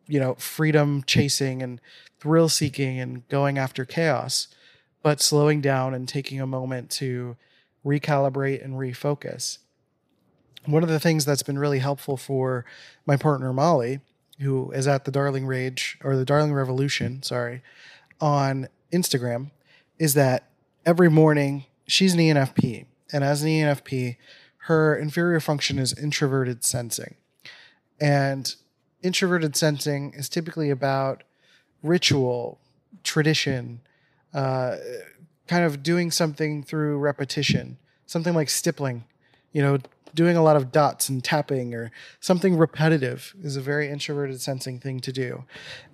you 0.09 0.19
know, 0.19 0.35
freedom 0.35 1.03
chasing 1.05 1.61
and 1.61 1.79
thrill 2.19 2.49
seeking 2.49 2.99
and 2.99 3.27
going 3.29 3.57
after 3.57 3.85
chaos, 3.85 4.47
but 5.01 5.21
slowing 5.21 5.61
down 5.61 5.93
and 5.93 6.07
taking 6.07 6.41
a 6.41 6.47
moment 6.47 6.89
to 6.89 7.37
recalibrate 7.85 8.63
and 8.63 8.73
refocus. 8.73 9.59
One 10.65 10.83
of 10.83 10.89
the 10.89 10.99
things 10.99 11.23
that's 11.23 11.43
been 11.43 11.57
really 11.57 11.79
helpful 11.79 12.17
for 12.17 12.65
my 13.05 13.15
partner 13.15 13.53
Molly, 13.53 14.01
who 14.39 14.71
is 14.71 14.87
at 14.87 15.05
the 15.05 15.11
Darling 15.11 15.45
Rage 15.45 15.97
or 16.03 16.15
the 16.15 16.25
Darling 16.25 16.53
Revolution, 16.53 17.23
sorry, 17.23 17.61
on 18.19 18.67
Instagram, 18.91 19.51
is 19.97 20.15
that 20.15 20.49
every 20.85 21.09
morning 21.09 21.65
she's 21.87 22.13
an 22.13 22.19
ENFP. 22.19 22.85
And 23.11 23.23
as 23.23 23.41
an 23.41 23.49
ENFP, 23.49 24.17
her 24.63 24.95
inferior 24.95 25.39
function 25.39 25.79
is 25.79 25.97
introverted 25.97 26.63
sensing. 26.63 27.15
And 27.99 28.53
introverted 29.01 29.55
sensing 29.55 30.13
is 30.13 30.29
typically 30.29 30.69
about 30.69 31.23
ritual, 31.83 32.59
tradition, 33.03 33.81
uh, 34.33 34.77
kind 35.47 35.63
of 35.63 35.81
doing 35.81 36.11
something 36.11 36.63
through 36.63 36.97
repetition, 36.97 37.77
something 38.05 38.33
like 38.33 38.49
stippling, 38.49 39.03
you 39.51 39.61
know, 39.61 39.77
doing 40.13 40.35
a 40.35 40.43
lot 40.43 40.55
of 40.55 40.71
dots 40.71 41.09
and 41.09 41.23
tapping 41.23 41.73
or 41.73 41.91
something 42.19 42.57
repetitive 42.57 43.33
is 43.41 43.55
a 43.55 43.61
very 43.61 43.89
introverted 43.89 44.41
sensing 44.41 44.79
thing 44.79 44.99
to 44.99 45.11
do. 45.11 45.43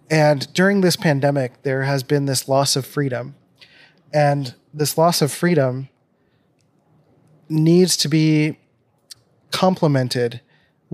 And 0.10 0.52
during 0.54 0.82
this 0.82 0.96
pandemic, 0.96 1.64
there 1.64 1.84
has 1.84 2.04
been 2.04 2.26
this 2.26 2.48
loss 2.48 2.76
of 2.76 2.86
freedom. 2.86 3.36
And 4.14 4.56
this 4.74 4.98
loss 4.98 5.22
of 5.22 5.32
freedom 5.32 5.90
needs 7.50 7.98
to 7.98 8.08
be 8.08 8.60
complemented 9.52 10.42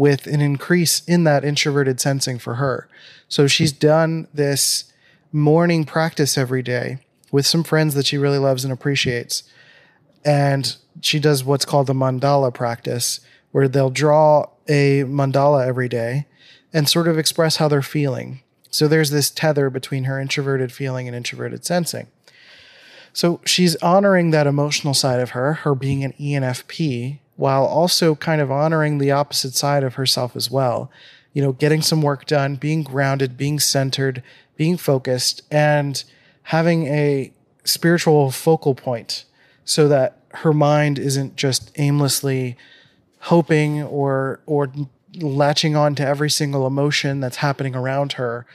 with 0.01 0.25
an 0.25 0.41
increase 0.41 1.03
in 1.05 1.25
that 1.25 1.46
introverted 1.46 2.01
sensing 2.01 2.39
for 2.39 2.55
her. 2.55 2.89
So 3.27 3.46
she's 3.46 3.72
done 3.72 4.27
this 4.34 4.91
morning 5.31 5.86
practice 5.86 6.39
every 6.39 6.63
day 6.63 6.98
with 7.31 7.46
some 7.46 7.63
friends 7.63 7.93
that 7.93 8.08
she 8.08 8.17
really 8.17 8.39
loves 8.39 8.63
and 8.63 8.74
appreciates. 8.74 9.43
And 10.25 10.75
she 11.01 11.20
does 11.20 11.43
what's 11.43 11.65
called 11.65 11.86
the 11.86 11.93
mandala 11.93 12.51
practice, 12.51 13.20
where 13.51 13.67
they'll 13.67 13.91
draw 13.91 14.48
a 14.67 15.03
mandala 15.03 15.67
every 15.67 15.88
day 15.88 16.25
and 16.74 16.89
sort 16.89 17.08
of 17.08 17.20
express 17.20 17.58
how 17.58 17.67
they're 17.67 17.84
feeling. 17.84 18.41
So 18.72 18.88
there's 18.88 19.12
this 19.12 19.29
tether 19.29 19.70
between 19.70 20.05
her 20.05 20.20
introverted 20.20 20.72
feeling 20.72 21.08
and 21.08 21.15
introverted 21.15 21.63
sensing. 21.63 22.08
So 23.13 23.39
she's 23.46 23.75
honoring 23.84 24.31
that 24.31 24.48
emotional 24.48 24.96
side 24.96 25.20
of 25.20 25.31
her, 25.31 25.53
her 25.53 25.75
being 25.75 26.03
an 26.03 26.13
ENFP, 26.13 27.20
while 27.41 27.65
also 27.65 28.13
kind 28.13 28.39
of 28.39 28.51
honoring 28.51 29.00
the 29.00 29.10
opposite 29.10 29.55
side 29.55 29.83
of 29.83 29.95
herself 29.95 30.36
as 30.36 30.51
well. 30.51 30.91
You 31.33 31.41
know, 31.41 31.53
getting 31.53 31.81
some 31.81 32.03
work 32.03 32.27
done, 32.27 32.55
being 32.55 32.83
grounded, 32.83 33.36
being 33.36 33.60
centered, 33.60 34.21
being 34.57 34.77
focused, 34.77 35.41
and 35.50 36.03
having 36.43 36.86
a 36.86 37.33
spiritual 37.63 38.29
focal 38.29 38.75
point 38.75 39.25
so 39.65 39.88
that 39.88 40.19
her 40.36 40.53
mind 40.53 41.00
isn't 41.00 41.36
just 41.36 41.71
aimlessly 41.79 42.57
hoping 43.21 43.81
or 43.81 44.39
or 44.45 44.71
latching 45.15 45.75
on 45.75 45.95
to 45.95 46.05
every 46.05 46.29
single 46.29 46.67
emotion 46.67 47.19
that's 47.19 47.38
happening 47.38 47.75
around 47.75 48.13
her 48.13 48.45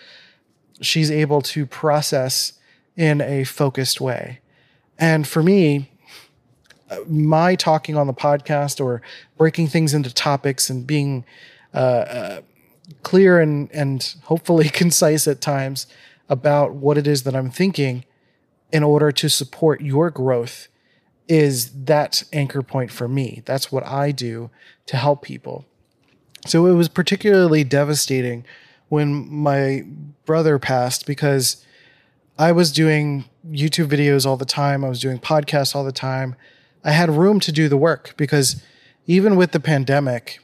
she's 0.81 1.11
able 1.11 1.43
to 1.43 1.67
process 1.67 2.55
in 2.97 3.21
a 3.21 3.45
focused 3.45 4.01
way 4.01 4.41
and 4.99 5.27
for 5.29 5.43
me 5.43 5.91
my 7.07 7.55
talking 7.55 7.97
on 7.97 8.07
the 8.07 8.15
podcast 8.15 8.85
or 8.85 9.03
breaking 9.37 9.69
things 9.69 9.95
into 9.95 10.13
topics 10.13 10.71
and 10.71 10.87
being 10.87 11.25
uh, 11.75 11.77
uh, 11.77 12.41
clear 13.03 13.41
and 13.41 13.71
and 13.73 14.15
hopefully 14.25 14.69
concise 14.73 15.27
at 15.27 15.41
times 15.41 15.87
about 16.29 16.75
what 16.75 16.99
it 16.99 17.07
is 17.07 17.23
that 17.23 17.37
I'm 17.37 17.51
thinking 17.51 18.05
in 18.73 18.83
order 18.83 19.13
to 19.13 19.29
support 19.29 19.81
your 19.81 20.11
growth 20.11 20.69
is 21.29 21.85
that 21.85 22.23
anchor 22.33 22.63
point 22.63 22.91
for 22.91 23.09
me. 23.09 23.43
That's 23.45 23.73
what 23.73 23.85
I 23.85 24.13
do 24.13 24.51
to 24.87 24.97
help 24.97 25.23
people. 25.23 25.65
So 26.47 26.67
it 26.67 26.73
was 26.73 26.89
particularly 26.89 27.65
devastating 27.65 28.45
when 28.89 29.29
my 29.33 29.85
brother 30.25 30.59
passed 30.59 31.07
because 31.07 31.65
I 32.39 32.53
was 32.53 32.71
doing 32.71 33.25
YouTube 33.49 33.89
videos 33.89 34.27
all 34.27 34.37
the 34.37 34.45
time, 34.45 34.85
I 34.85 34.89
was 34.89 35.01
doing 35.01 35.19
podcasts 35.19 35.75
all 35.75 35.85
the 35.85 35.93
time. 35.93 36.37
I 36.87 36.93
had 36.93 37.11
room 37.11 37.41
to 37.41 37.53
do 37.53 37.69
the 37.69 37.77
work 37.77 38.15
because 38.17 38.63
even 39.07 39.35
with 39.35 39.51
the 39.51 39.59
pandemic, 39.59 40.39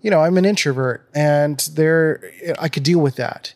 you 0.00 0.10
know, 0.10 0.20
I'm 0.20 0.38
an 0.38 0.44
introvert 0.44 1.10
and 1.12 1.58
there 1.74 2.30
I 2.60 2.68
could 2.68 2.84
deal 2.84 3.00
with 3.00 3.16
that. 3.16 3.52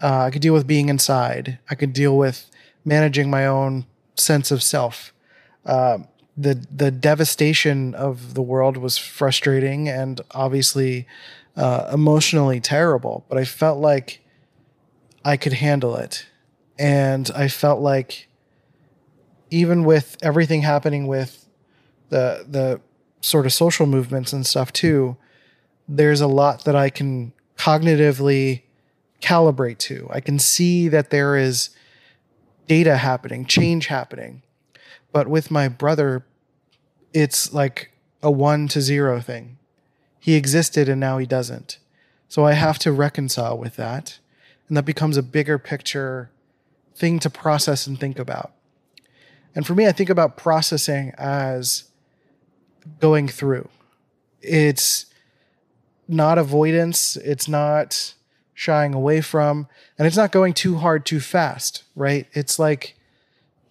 Uh, 0.00 0.20
I 0.20 0.30
could 0.30 0.40
deal 0.40 0.54
with 0.54 0.68
being 0.68 0.88
inside. 0.88 1.58
I 1.68 1.74
could 1.74 1.92
deal 1.92 2.16
with 2.16 2.48
managing 2.84 3.28
my 3.28 3.44
own 3.44 3.86
sense 4.14 4.52
of 4.52 4.62
self. 4.62 5.12
Uh, 5.66 5.98
the 6.36 6.64
the 6.74 6.92
devastation 6.92 7.92
of 7.96 8.34
the 8.34 8.42
world 8.42 8.76
was 8.76 8.96
frustrating 8.96 9.88
and 9.88 10.20
obviously 10.30 11.08
uh, 11.56 11.90
emotionally 11.92 12.60
terrible. 12.60 13.26
But 13.28 13.36
I 13.36 13.44
felt 13.44 13.80
like 13.80 14.24
I 15.24 15.36
could 15.36 15.54
handle 15.54 15.96
it, 15.96 16.26
and 16.78 17.28
I 17.34 17.48
felt 17.48 17.80
like 17.80 18.28
even 19.50 19.82
with 19.82 20.16
everything 20.22 20.62
happening 20.62 21.08
with 21.08 21.47
the 22.08 22.46
the 22.48 22.80
sort 23.20 23.46
of 23.46 23.52
social 23.52 23.86
movements 23.86 24.32
and 24.32 24.46
stuff 24.46 24.72
too, 24.72 25.16
there's 25.88 26.20
a 26.20 26.26
lot 26.26 26.64
that 26.64 26.76
I 26.76 26.90
can 26.90 27.32
cognitively 27.56 28.62
calibrate 29.20 29.78
to. 29.78 30.08
I 30.10 30.20
can 30.20 30.38
see 30.38 30.88
that 30.88 31.10
there 31.10 31.36
is 31.36 31.70
data 32.66 32.96
happening, 32.98 33.44
change 33.44 33.86
happening. 33.86 34.42
But 35.10 35.26
with 35.26 35.50
my 35.50 35.68
brother, 35.68 36.24
it's 37.12 37.52
like 37.52 37.90
a 38.22 38.30
one 38.30 38.68
to 38.68 38.80
zero 38.80 39.20
thing. 39.20 39.58
He 40.20 40.34
existed 40.34 40.88
and 40.88 41.00
now 41.00 41.18
he 41.18 41.26
doesn't. 41.26 41.78
So 42.28 42.44
I 42.44 42.52
have 42.52 42.78
to 42.80 42.92
reconcile 42.92 43.56
with 43.56 43.76
that. 43.76 44.18
And 44.68 44.76
that 44.76 44.84
becomes 44.84 45.16
a 45.16 45.22
bigger 45.22 45.58
picture 45.58 46.30
thing 46.94 47.18
to 47.20 47.30
process 47.30 47.86
and 47.86 47.98
think 47.98 48.18
about. 48.18 48.52
And 49.54 49.66
for 49.66 49.74
me, 49.74 49.86
I 49.86 49.92
think 49.92 50.10
about 50.10 50.36
processing 50.36 51.12
as 51.16 51.87
going 53.00 53.28
through. 53.28 53.68
It's 54.40 55.06
not 56.06 56.38
avoidance, 56.38 57.16
it's 57.16 57.48
not 57.48 58.14
shying 58.54 58.94
away 58.94 59.20
from, 59.20 59.68
and 59.98 60.06
it's 60.06 60.16
not 60.16 60.32
going 60.32 60.54
too 60.54 60.76
hard 60.76 61.04
too 61.04 61.20
fast, 61.20 61.84
right? 61.94 62.26
It's 62.32 62.58
like 62.58 62.96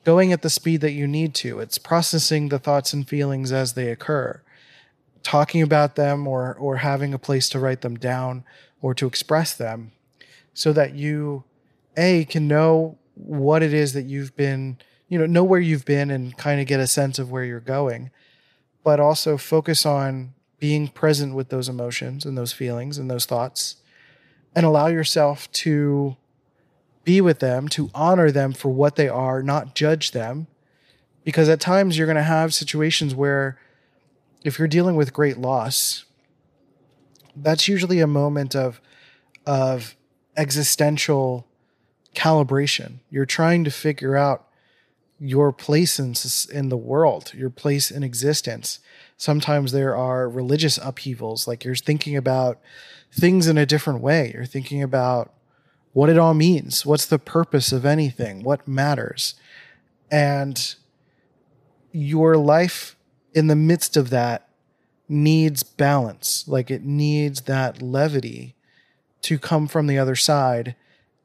going 0.04 0.32
at 0.32 0.42
the 0.42 0.50
speed 0.50 0.82
that 0.82 0.94
you 0.94 1.08
need 1.08 1.34
to. 1.36 1.60
It's 1.60 1.78
processing 1.78 2.50
the 2.50 2.60
thoughts 2.60 2.94
and 2.94 3.08
feelings 3.08 3.52
as 3.52 3.74
they 3.74 3.90
occur, 3.90 4.42
talking 5.24 5.62
about 5.62 5.96
them 5.96 6.28
or 6.28 6.56
or 6.56 6.78
having 6.78 7.14
a 7.14 7.20
place 7.20 7.50
to 7.50 7.60
write 7.60 7.82
them 7.82 7.96
down 7.96 8.44
or 8.82 8.94
to 8.94 9.08
express 9.08 9.54
them 9.54 9.92
so 10.54 10.72
that 10.74 10.94
you 10.94 11.44
a 11.98 12.26
can 12.26 12.48
know 12.48 12.98
what 13.16 13.64
it 13.64 13.74
is 13.74 13.94
that 13.94 14.06
you've 14.06 14.36
been, 14.36 14.78
you 15.10 15.18
know, 15.20 15.26
know 15.26 15.44
where 15.44 15.60
you've 15.60 15.86
been 15.86 16.12
and 16.12 16.38
kind 16.38 16.62
of 16.62 16.68
get 16.68 16.80
a 16.80 16.88
sense 16.88 17.20
of 17.20 17.32
where 17.32 17.44
you're 17.44 17.60
going, 17.60 18.12
but 18.88 19.01
also 19.01 19.38
focus 19.38 19.86
on 19.86 20.34
being 20.60 20.88
present 20.88 21.36
with 21.36 21.50
those 21.50 21.67
emotions 21.67 22.24
and 22.24 22.38
those 22.38 22.53
feelings 22.53 22.98
and 22.98 23.12
those 23.12 23.25
thoughts 23.25 23.75
and 24.56 24.65
allow 24.65 24.88
yourself 24.88 25.51
to 25.51 26.15
be 27.03 27.20
with 27.20 27.39
them, 27.39 27.67
to 27.67 27.91
honor 27.94 28.32
them 28.32 28.53
for 28.53 28.70
what 28.70 28.96
they 28.96 29.10
are, 29.10 29.44
not 29.44 29.75
judge 29.75 30.12
them. 30.12 30.48
Because 31.25 31.50
at 31.50 31.60
times 31.60 31.98
you're 31.98 32.08
going 32.08 32.15
to 32.15 32.24
have 32.24 32.53
situations 32.53 33.13
where 33.13 33.60
if 34.46 34.58
you're 34.58 34.70
dealing 34.70 34.96
with 34.96 35.12
great 35.12 35.38
loss, 35.38 36.06
that's 37.36 37.67
usually 37.67 38.00
a 38.00 38.08
moment 38.08 38.56
of 38.56 38.79
of 39.46 39.98
existential 40.38 41.46
calibration. 42.15 43.00
You're 43.10 43.25
trying 43.25 43.65
to 43.65 43.70
figure 43.70 44.15
out 44.15 44.47
your 45.19 45.51
place 45.51 46.00
in, 46.00 46.13
in 46.55 46.69
the 46.69 46.77
world, 46.77 47.33
your 47.33 47.50
place 47.50 47.89
in 47.89 48.03
existence. 48.03 48.79
Sometimes 49.17 49.71
there 49.71 49.95
are 49.95 50.29
religious 50.29 50.77
upheavals, 50.77 51.47
like 51.47 51.63
you're 51.63 51.75
thinking 51.75 52.15
about 52.15 52.59
things 53.12 53.47
in 53.47 53.57
a 53.57 53.65
different 53.65 54.01
way. 54.01 54.31
You're 54.33 54.45
thinking 54.45 54.83
about 54.83 55.33
what 55.93 56.09
it 56.09 56.17
all 56.17 56.33
means. 56.33 56.86
What's 56.86 57.05
the 57.05 57.19
purpose 57.19 57.71
of 57.71 57.86
anything? 57.86 58.43
What 58.43 58.67
matters? 58.67 59.33
And 60.12 60.75
your 61.91 62.38
life 62.38 62.95
in 63.33 63.47
the 63.47 63.55
midst 63.55 63.97
of 63.97 64.09
that 64.12 64.47
needs 65.09 65.63
balance. 65.63 66.47
Like 66.47 66.69
it 66.69 66.83
needs 66.83 67.41
that 67.43 67.81
levity 67.81 68.55
to 69.24 69.39
come 69.39 69.67
from 69.67 69.88
the 69.88 69.97
other 69.97 70.15
side 70.15 70.75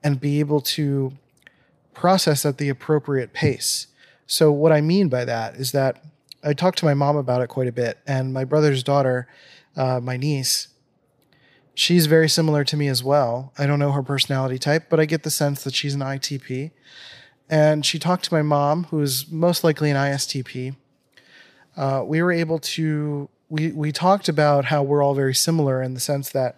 and 0.02 0.20
be 0.20 0.40
able 0.40 0.61
to 0.61 1.12
process 1.94 2.44
at 2.44 2.58
the 2.58 2.68
appropriate 2.68 3.32
pace. 3.32 3.88
So, 4.26 4.50
what 4.50 4.72
I 4.72 4.80
mean 4.80 5.08
by 5.08 5.25
that 5.25 5.56
is 5.56 5.72
that 5.72 6.02
I 6.42 6.54
talked 6.54 6.78
to 6.78 6.84
my 6.84 6.94
mom 6.94 7.16
about 7.16 7.42
it 7.42 7.49
quite 7.49 7.68
a 7.68 7.72
bit, 7.72 7.99
and 8.06 8.32
my 8.32 8.44
brother's 8.44 8.82
daughter, 8.82 9.28
uh, 9.76 10.00
my 10.00 10.16
niece, 10.16 10.68
she's 11.75 12.06
very 12.06 12.28
similar 12.28 12.64
to 12.64 12.76
me 12.76 12.88
as 12.88 13.02
well. 13.02 13.52
I 13.58 13.66
don't 13.66 13.78
know 13.78 13.92
her 13.92 14.02
personality 14.02 14.58
type, 14.58 14.87
but 14.88 15.00
I 15.00 15.04
get 15.04 15.22
the 15.22 15.30
sense 15.30 15.64
that 15.64 15.75
she's 15.75 15.94
an 15.94 16.00
ITP. 16.00 16.70
And 17.49 17.84
she 17.84 17.99
talked 17.99 18.25
to 18.25 18.34
my 18.34 18.42
mom, 18.42 18.84
who 18.84 19.00
is 19.00 19.30
most 19.30 19.62
likely 19.62 19.90
an 19.90 19.96
ISTP. 19.96 20.76
Uh, 21.76 22.02
we 22.04 22.22
were 22.22 22.32
able 22.32 22.58
to 22.58 23.28
we 23.49 23.72
we 23.72 23.92
talked 23.92 24.28
about 24.28 24.66
how 24.66 24.82
we're 24.82 25.02
all 25.02 25.14
very 25.14 25.34
similar 25.34 25.82
in 25.82 25.94
the 25.94 26.00
sense 26.00 26.30
that 26.30 26.56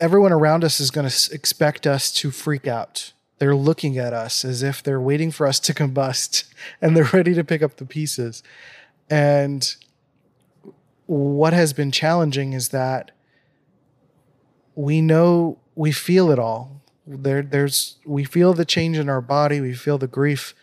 everyone 0.00 0.32
around 0.32 0.64
us 0.64 0.80
is 0.80 0.90
going 0.90 1.08
to 1.08 1.34
expect 1.34 1.86
us 1.86 2.12
to 2.12 2.30
freak 2.30 2.66
out. 2.66 3.12
They're 3.38 3.56
looking 3.56 3.98
at 3.98 4.12
us 4.12 4.44
as 4.44 4.62
if 4.62 4.82
they're 4.82 5.00
waiting 5.00 5.30
for 5.30 5.46
us 5.46 5.60
to 5.60 5.74
combust 5.74 6.44
and 6.80 6.96
they're 6.96 7.10
ready 7.12 7.34
to 7.34 7.44
pick 7.44 7.62
up 7.62 7.76
the 7.76 7.84
pieces. 7.84 8.42
And 9.10 9.74
what 11.06 11.52
has 11.52 11.72
been 11.72 11.92
challenging 11.92 12.52
is 12.52 12.70
that 12.70 13.12
we 14.74 15.00
know 15.00 15.58
we 15.74 15.92
feel 15.92 16.30
it 16.30 16.38
all. 16.38 16.82
There, 17.06 17.42
there's 17.42 17.96
we 18.04 18.24
feel 18.24 18.52
the 18.52 18.64
change 18.64 18.98
in 18.98 19.08
our 19.08 19.20
body, 19.20 19.60
we 19.60 19.74
feel 19.74 19.96
the 19.96 20.08
grief, 20.08 20.54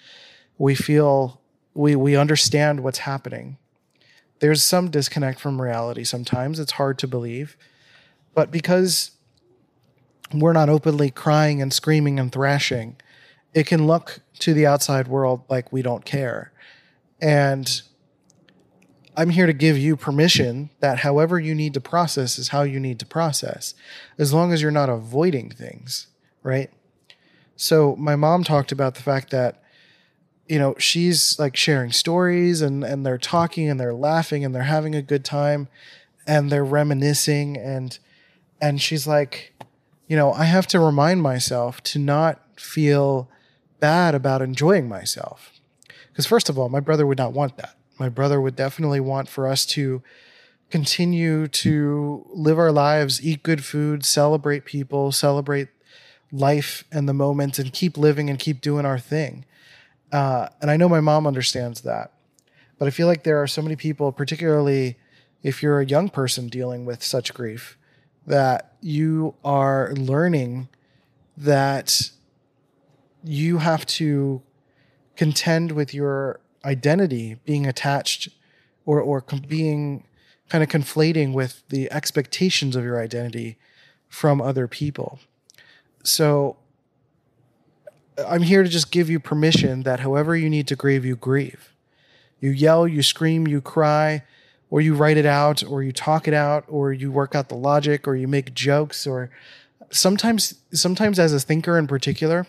we 0.57 0.75
feel 0.75 1.41
we 1.73 1.95
we 1.95 2.15
understand 2.15 2.81
what's 2.83 2.99
happening. 2.99 3.57
There's 4.39 4.61
some 4.61 4.89
disconnect 4.89 5.39
from 5.39 5.61
reality 5.61 6.03
sometimes. 6.03 6.59
It's 6.59 6.73
hard 6.73 6.99
to 6.99 7.07
believe. 7.07 7.55
But 8.33 8.51
because 8.51 9.11
we're 10.41 10.53
not 10.53 10.69
openly 10.69 11.11
crying 11.11 11.61
and 11.61 11.73
screaming 11.73 12.19
and 12.19 12.31
thrashing, 12.31 12.97
it 13.53 13.67
can 13.67 13.87
look 13.87 14.19
to 14.39 14.53
the 14.53 14.65
outside 14.65 15.07
world 15.07 15.43
like 15.49 15.71
we 15.71 15.81
don't 15.81 16.05
care. 16.05 16.51
And 17.21 17.81
I'm 19.15 19.29
here 19.29 19.45
to 19.45 19.53
give 19.53 19.77
you 19.77 19.95
permission 19.95 20.71
that 20.79 20.99
however 20.99 21.39
you 21.39 21.53
need 21.53 21.73
to 21.75 21.81
process 21.81 22.39
is 22.39 22.49
how 22.49 22.63
you 22.63 22.79
need 22.79 22.99
to 22.99 23.05
process, 23.05 23.75
as 24.17 24.33
long 24.33 24.51
as 24.51 24.61
you're 24.61 24.71
not 24.71 24.89
avoiding 24.89 25.49
things, 25.49 26.07
right? 26.41 26.71
So 27.55 27.95
my 27.95 28.15
mom 28.15 28.43
talked 28.43 28.71
about 28.71 28.95
the 28.95 29.03
fact 29.03 29.29
that 29.31 29.61
you 30.47 30.59
know 30.59 30.75
she's 30.77 31.39
like 31.39 31.55
sharing 31.55 31.91
stories 31.91 32.61
and 32.61 32.83
and 32.83 33.05
they're 33.05 33.17
talking 33.17 33.69
and 33.69 33.79
they're 33.79 33.93
laughing 33.93 34.43
and 34.43 34.53
they're 34.53 34.63
having 34.63 34.93
a 34.93 35.01
good 35.01 35.23
time 35.23 35.69
and 36.27 36.51
they're 36.51 36.65
reminiscing 36.65 37.55
and 37.57 37.97
and 38.61 38.81
she's 38.81 39.07
like 39.07 39.53
you 40.07 40.15
know 40.15 40.31
i 40.33 40.45
have 40.45 40.67
to 40.67 40.79
remind 40.79 41.21
myself 41.21 41.81
to 41.83 41.99
not 41.99 42.41
feel 42.55 43.29
bad 43.79 44.15
about 44.15 44.41
enjoying 44.41 44.87
myself 44.87 45.51
because 46.11 46.25
first 46.25 46.49
of 46.49 46.57
all 46.57 46.69
my 46.69 46.79
brother 46.79 47.05
would 47.05 47.17
not 47.17 47.33
want 47.33 47.57
that 47.57 47.75
my 47.99 48.09
brother 48.09 48.39
would 48.39 48.55
definitely 48.55 48.99
want 48.99 49.27
for 49.27 49.47
us 49.47 49.65
to 49.65 50.01
continue 50.69 51.47
to 51.47 52.25
live 52.31 52.57
our 52.57 52.71
lives 52.71 53.23
eat 53.25 53.43
good 53.43 53.63
food 53.63 54.05
celebrate 54.05 54.65
people 54.65 55.11
celebrate 55.11 55.67
life 56.31 56.83
and 56.91 57.07
the 57.07 57.13
moment 57.13 57.59
and 57.59 57.73
keep 57.73 57.97
living 57.97 58.29
and 58.29 58.39
keep 58.39 58.59
doing 58.61 58.85
our 58.85 58.97
thing 58.97 59.45
uh, 60.13 60.47
and 60.61 60.69
I 60.69 60.77
know 60.77 60.87
my 60.87 61.01
mom 61.01 61.25
understands 61.25 61.81
that. 61.81 62.13
But 62.77 62.87
I 62.87 62.91
feel 62.91 63.07
like 63.07 63.23
there 63.23 63.41
are 63.41 63.47
so 63.47 63.63
many 63.63 63.75
people, 63.75 64.11
particularly 64.11 64.97
if 65.41 65.63
you're 65.63 65.79
a 65.79 65.85
young 65.85 66.09
person 66.09 66.47
dealing 66.47 66.85
with 66.85 67.03
such 67.03 67.33
grief, 67.33 67.77
that 68.25 68.75
you 68.81 69.35
are 69.43 69.93
learning 69.93 70.69
that 71.35 72.11
you 73.23 73.57
have 73.59 73.85
to 73.85 74.41
contend 75.15 75.71
with 75.71 75.93
your 75.93 76.39
identity 76.65 77.37
being 77.45 77.65
attached 77.65 78.29
or, 78.85 78.99
or 79.01 79.23
being 79.47 80.05
kind 80.49 80.63
of 80.63 80.69
conflating 80.69 81.33
with 81.33 81.63
the 81.69 81.91
expectations 81.91 82.75
of 82.75 82.83
your 82.83 83.01
identity 83.01 83.57
from 84.07 84.41
other 84.41 84.67
people. 84.67 85.19
So 86.03 86.57
I'm 88.27 88.43
here 88.43 88.63
to 88.63 88.69
just 88.69 88.91
give 88.91 89.09
you 89.09 89.19
permission 89.19 89.83
that 89.83 90.01
however 90.01 90.35
you 90.35 90.49
need 90.49 90.67
to 90.67 90.75
grieve, 90.75 91.05
you 91.05 91.15
grieve. 91.15 91.73
You 92.39 92.51
yell, 92.51 92.87
you 92.87 93.01
scream, 93.01 93.47
you 93.47 93.61
cry, 93.61 94.23
or 94.73 94.81
you 94.81 94.95
write 94.95 95.17
it 95.17 95.25
out, 95.27 95.63
or 95.63 95.83
you 95.83 95.91
talk 95.91 96.27
it 96.27 96.33
out, 96.33 96.65
or 96.67 96.91
you 96.91 97.11
work 97.11 97.35
out 97.35 97.47
the 97.47 97.55
logic, 97.55 98.07
or 98.07 98.15
you 98.15 98.27
make 98.27 98.55
jokes, 98.55 99.05
or 99.05 99.29
sometimes, 99.91 100.55
sometimes 100.71 101.19
as 101.19 101.31
a 101.31 101.39
thinker 101.39 101.77
in 101.77 101.85
particular, 101.85 102.47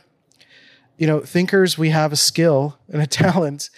you 0.96 1.06
know, 1.06 1.20
thinkers, 1.20 1.76
we 1.76 1.90
have 1.90 2.14
a 2.14 2.16
skill 2.16 2.78
and 2.88 3.02
a 3.02 3.06
talent 3.06 3.68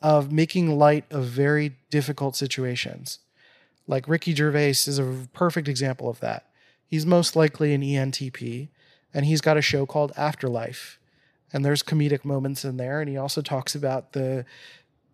of 0.00 0.30
making 0.30 0.78
light 0.78 1.06
of 1.10 1.24
very 1.24 1.74
difficult 1.90 2.36
situations. 2.36 3.18
Like 3.88 4.06
Ricky 4.06 4.32
Gervais 4.32 4.86
is 4.86 5.00
a 5.00 5.26
perfect 5.32 5.66
example 5.66 6.08
of 6.08 6.20
that. 6.20 6.46
He's 6.86 7.04
most 7.04 7.34
likely 7.34 7.74
an 7.74 7.82
ENTP, 7.82 8.68
and 9.12 9.26
he's 9.26 9.40
got 9.40 9.56
a 9.56 9.62
show 9.62 9.86
called 9.86 10.12
Afterlife 10.16 11.00
and 11.52 11.64
there's 11.64 11.82
comedic 11.82 12.24
moments 12.24 12.64
in 12.64 12.76
there 12.76 13.00
and 13.00 13.08
he 13.08 13.16
also 13.16 13.40
talks 13.40 13.74
about 13.74 14.12
the 14.12 14.44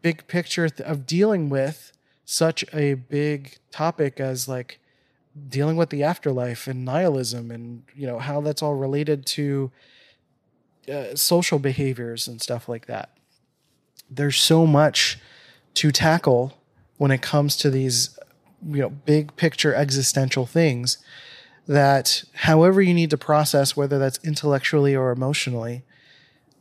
big 0.02 0.26
picture 0.26 0.68
of 0.80 1.06
dealing 1.06 1.48
with 1.48 1.93
such 2.24 2.64
a 2.72 2.94
big 2.94 3.58
topic 3.70 4.20
as 4.20 4.48
like 4.48 4.78
dealing 5.48 5.76
with 5.76 5.90
the 5.90 6.02
afterlife 6.02 6.66
and 6.66 6.84
nihilism 6.84 7.50
and 7.50 7.82
you 7.94 8.06
know 8.06 8.18
how 8.18 8.40
that's 8.40 8.62
all 8.62 8.74
related 8.74 9.26
to 9.26 9.70
uh, 10.92 11.14
social 11.14 11.58
behaviors 11.58 12.28
and 12.28 12.40
stuff 12.40 12.68
like 12.68 12.86
that 12.86 13.10
there's 14.10 14.36
so 14.36 14.66
much 14.66 15.18
to 15.74 15.90
tackle 15.90 16.56
when 16.98 17.10
it 17.10 17.20
comes 17.20 17.56
to 17.56 17.68
these 17.68 18.18
you 18.66 18.80
know 18.80 18.90
big 18.90 19.34
picture 19.36 19.74
existential 19.74 20.46
things 20.46 20.98
that 21.66 22.22
however 22.34 22.80
you 22.80 22.94
need 22.94 23.10
to 23.10 23.18
process 23.18 23.76
whether 23.76 23.98
that's 23.98 24.18
intellectually 24.24 24.94
or 24.94 25.10
emotionally 25.10 25.82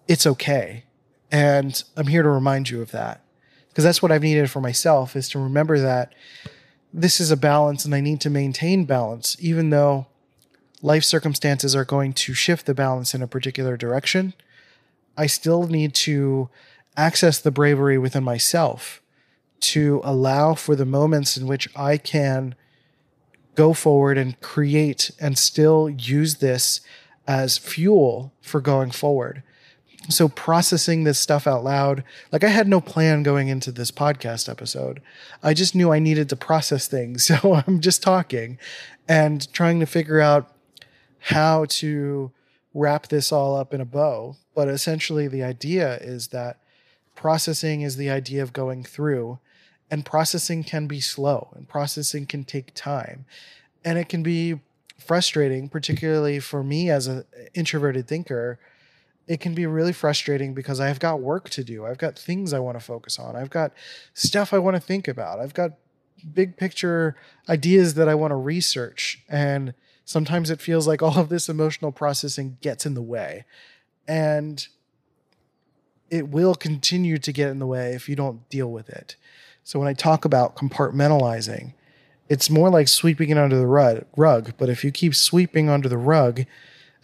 it's 0.08 0.28
okay. 0.28 0.84
And 1.32 1.84
I'm 1.97 2.08
here 2.08 2.23
to 2.23 2.30
remind 2.30 2.69
you 2.69 2.82
of 2.82 2.91
that 2.91 3.21
because 3.74 3.84
that's 3.84 4.04
what 4.04 4.12
I've 4.12 4.22
needed 4.22 4.52
for 4.52 4.62
myself 4.62 5.16
is 5.16 5.28
to 5.30 5.40
remember 5.40 5.80
that 5.80 6.14
this 6.94 7.20
is 7.20 7.32
a 7.32 7.38
balance 7.38 7.86
and 7.86 7.96
I 7.96 8.02
need 8.02 8.22
to 8.22 8.30
maintain 8.30 8.86
balance, 8.86 9.36
even 9.40 9.72
though 9.72 10.06
life 10.84 11.04
circumstances 11.04 11.76
are 11.76 11.84
going 11.84 12.14
to 12.14 12.36
shift 12.36 12.68
the 12.68 12.76
balance 12.76 13.16
in 13.16 13.24
a 13.24 13.28
particular 13.28 13.76
direction. 13.76 14.36
I 15.18 15.26
still 15.26 15.66
need 15.66 15.96
to 15.96 16.50
access 16.96 17.40
the 17.40 17.50
bravery 17.50 17.98
within 17.98 18.24
myself 18.24 19.02
to 19.62 20.02
allow 20.04 20.54
for 20.54 20.76
the 20.76 20.86
moments 20.86 21.36
in 21.36 21.48
which 21.48 21.68
I 21.76 21.98
can 21.98 22.54
go 23.56 23.74
forward 23.74 24.20
and 24.20 24.40
create 24.40 25.10
and 25.20 25.36
still 25.36 25.90
use 25.90 26.36
this 26.36 26.82
as 27.26 27.58
fuel 27.58 28.34
for 28.40 28.62
going 28.62 28.92
forward 28.92 29.42
so 30.10 30.28
processing 30.28 31.04
this 31.04 31.18
stuff 31.18 31.48
out 31.48 31.63
loud 31.63 32.04
like 32.32 32.44
i 32.44 32.50
had 32.50 32.68
no 32.68 32.82
plan 32.82 33.24
going 33.24 33.48
into 33.48 33.72
this 33.72 33.92
podcast 33.92 34.50
episode. 34.50 35.02
I 35.42 35.54
just 35.54 35.76
knew 35.76 35.92
i 35.92 36.00
needed 36.00 36.30
to 36.30 36.36
process 36.36 36.88
things 36.88 37.26
so 37.28 37.62
i'm 37.66 37.80
just 37.80 38.04
talking 38.04 38.58
and 39.08 39.52
trying 39.54 39.80
to 39.80 39.86
figure 39.86 40.20
out 40.20 40.54
how 41.20 41.66
to 41.66 42.32
wrap 42.74 43.08
this 43.08 43.32
all 43.32 43.56
up 43.56 43.74
in 43.74 43.82
a 43.82 43.86
bow. 43.86 44.36
But 44.56 44.68
essentially 44.68 45.28
the 45.28 45.44
idea 45.44 45.98
is 45.98 46.30
that 46.30 46.60
processing 47.16 47.82
is 47.82 47.96
the 47.96 48.10
idea 48.10 48.42
of 48.44 48.54
going 48.54 48.84
through 48.84 49.39
and 49.92 50.06
processing 50.06 50.63
can 50.63 50.88
be 50.88 51.00
slow 51.00 51.50
and 51.56 51.68
processing 51.68 52.26
can 52.26 52.44
take 52.44 52.74
time. 52.74 53.26
And 53.86 53.98
it 53.98 54.10
can 54.10 54.24
be 54.24 54.60
frustrating 54.98 55.70
particularly 55.70 56.39
for 56.39 56.63
me 56.63 56.89
as 56.89 57.08
an 57.08 57.26
introverted 57.54 58.08
thinker 58.08 58.60
it 59.28 59.40
can 59.40 59.54
be 59.54 59.66
really 59.66 59.94
frustrating 59.94 60.54
because 60.54 60.80
I've 60.80 61.00
got 61.00 61.22
work 61.22 61.50
to 61.52 61.64
do. 61.64 61.86
I've 61.86 61.98
got 61.98 62.18
things 62.18 62.54
I 62.54 62.60
want 62.60 62.78
to 62.78 62.84
focus 62.84 63.18
on. 63.20 63.36
I've 63.36 63.50
got 63.50 63.72
stuff 64.14 64.54
I 64.54 64.60
want 64.60 64.76
to 64.76 64.82
think 64.82 65.08
about. 65.08 65.40
I've 65.40 65.54
got 65.54 65.72
big 66.34 66.58
picture 66.58 67.16
ideas 67.48 67.94
that 67.96 68.10
I 68.10 68.16
want 68.16 68.32
to 68.32 68.36
research. 68.36 69.24
And 69.30 69.74
sometimes 70.06 70.50
it 70.50 70.62
feels 70.62 70.88
like 70.88 71.02
all 71.02 71.18
of 71.18 71.30
this 71.30 71.50
emotional 71.50 71.92
processing 71.92 72.58
gets 72.62 72.86
in 72.86 72.94
the 72.94 73.02
way. 73.02 73.46
And 74.08 74.68
it 76.10 76.30
will 76.30 76.56
continue 76.56 77.18
to 77.18 77.32
get 77.32 77.50
in 77.50 77.60
the 77.60 77.68
way 77.68 77.94
if 77.94 78.10
you 78.10 78.16
don't 78.16 78.48
deal 78.50 78.72
with 78.72 78.90
it. 78.90 79.16
So 79.64 79.80
when 79.80 79.88
I 79.88 79.94
talk 79.94 80.26
about 80.26 80.56
compartmentalizing, 80.56 81.74
it's 82.30 82.50
more 82.50 82.70
like 82.70 82.88
sweeping 82.88 83.30
it 83.30 83.38
under 83.38 83.58
the 83.58 83.66
rug. 83.66 84.54
But 84.58 84.70
if 84.70 84.84
you 84.84 84.92
keep 84.92 85.16
sweeping 85.16 85.70
under 85.70 85.88
the 85.88 85.98
rug, 85.98 86.46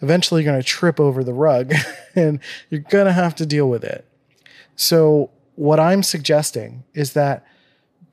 eventually 0.02 0.42
you're 0.42 0.52
going 0.52 0.62
to 0.62 0.66
trip 0.66 0.98
over 0.98 1.22
the 1.22 1.32
rug 1.32 1.72
and 2.14 2.40
you're 2.68 2.80
going 2.80 3.06
to 3.06 3.12
have 3.12 3.34
to 3.36 3.46
deal 3.46 3.68
with 3.68 3.84
it. 3.84 4.04
So, 4.76 5.30
what 5.56 5.78
I'm 5.78 6.02
suggesting 6.02 6.84
is 6.94 7.12
that 7.12 7.44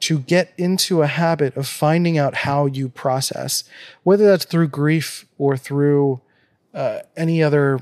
to 0.02 0.20
get 0.20 0.54
into 0.58 1.02
a 1.02 1.08
habit 1.08 1.56
of 1.56 1.68
finding 1.68 2.18
out 2.18 2.36
how 2.36 2.66
you 2.66 2.90
process, 2.90 3.64
whether 4.04 4.26
that's 4.26 4.46
through 4.46 4.68
grief 4.68 5.26
or 5.38 5.58
through 5.58 6.22
uh, 6.74 7.00
any 7.16 7.42
other 7.42 7.80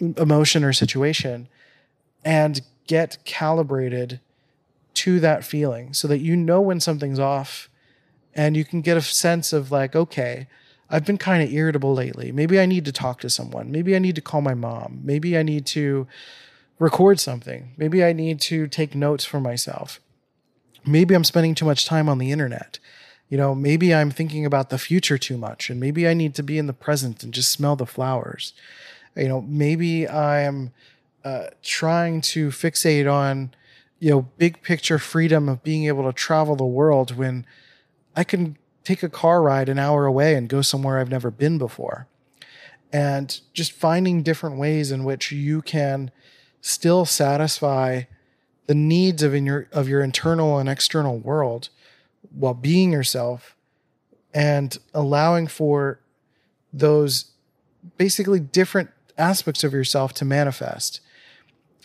emotion 0.00 0.64
or 0.64 0.72
situation, 0.72 1.48
and 2.24 2.60
get 2.86 3.18
calibrated 3.24 4.20
to 4.94 5.20
that 5.20 5.44
feeling 5.44 5.92
so 5.92 6.06
that 6.08 6.18
you 6.18 6.36
know 6.36 6.60
when 6.60 6.80
something's 6.80 7.18
off 7.18 7.68
and 8.34 8.56
you 8.56 8.64
can 8.64 8.80
get 8.80 8.96
a 8.96 9.02
sense 9.02 9.52
of 9.52 9.70
like, 9.70 9.94
okay, 9.94 10.46
I've 10.90 11.04
been 11.04 11.18
kind 11.18 11.42
of 11.42 11.52
irritable 11.52 11.94
lately. 11.94 12.30
Maybe 12.32 12.60
I 12.60 12.66
need 12.66 12.84
to 12.84 12.92
talk 12.92 13.20
to 13.20 13.30
someone. 13.30 13.70
Maybe 13.70 13.96
I 13.96 13.98
need 13.98 14.14
to 14.16 14.20
call 14.20 14.40
my 14.40 14.54
mom. 14.54 15.00
Maybe 15.02 15.36
I 15.36 15.42
need 15.42 15.66
to 15.66 16.06
record 16.78 17.20
something. 17.20 17.72
Maybe 17.76 18.04
I 18.04 18.12
need 18.12 18.40
to 18.42 18.66
take 18.66 18.94
notes 18.94 19.24
for 19.24 19.40
myself. 19.40 20.00
Maybe 20.86 21.14
I'm 21.14 21.24
spending 21.24 21.54
too 21.54 21.64
much 21.64 21.86
time 21.86 22.08
on 22.08 22.18
the 22.18 22.30
internet. 22.30 22.78
You 23.28 23.38
know, 23.38 23.54
maybe 23.54 23.94
I'm 23.94 24.10
thinking 24.10 24.44
about 24.44 24.70
the 24.70 24.78
future 24.78 25.16
too 25.16 25.38
much 25.38 25.70
and 25.70 25.80
maybe 25.80 26.06
I 26.06 26.14
need 26.14 26.34
to 26.34 26.42
be 26.42 26.58
in 26.58 26.66
the 26.66 26.72
present 26.72 27.22
and 27.22 27.32
just 27.32 27.50
smell 27.50 27.74
the 27.74 27.86
flowers. 27.86 28.52
You 29.16 29.28
know, 29.28 29.40
maybe 29.40 30.08
I'm 30.08 30.72
uh, 31.24 31.46
trying 31.62 32.20
to 32.20 32.48
fixate 32.48 33.10
on, 33.10 33.54
you 33.98 34.10
know, 34.10 34.22
big 34.36 34.62
picture 34.62 34.98
freedom 34.98 35.48
of 35.48 35.62
being 35.62 35.86
able 35.86 36.04
to 36.04 36.12
travel 36.12 36.54
the 36.54 36.66
world 36.66 37.16
when 37.16 37.46
I 38.14 38.24
can 38.24 38.58
take 38.84 39.02
a 39.02 39.08
car 39.08 39.42
ride 39.42 39.68
an 39.68 39.78
hour 39.78 40.06
away 40.06 40.34
and 40.34 40.48
go 40.48 40.62
somewhere 40.62 40.98
I've 40.98 41.10
never 41.10 41.30
been 41.30 41.58
before. 41.58 42.06
And 42.92 43.40
just 43.52 43.72
finding 43.72 44.22
different 44.22 44.58
ways 44.58 44.92
in 44.92 45.04
which 45.04 45.32
you 45.32 45.62
can 45.62 46.10
still 46.60 47.04
satisfy 47.04 48.02
the 48.66 48.74
needs 48.74 49.22
of 49.22 49.34
in 49.34 49.44
your 49.44 49.68
of 49.72 49.88
your 49.88 50.02
internal 50.02 50.58
and 50.58 50.68
external 50.68 51.18
world 51.18 51.70
while 52.30 52.54
being 52.54 52.92
yourself 52.92 53.56
and 54.32 54.78
allowing 54.92 55.46
for 55.46 56.00
those 56.72 57.32
basically 57.98 58.40
different 58.40 58.90
aspects 59.18 59.62
of 59.64 59.72
yourself 59.72 60.12
to 60.14 60.24
manifest. 60.24 61.00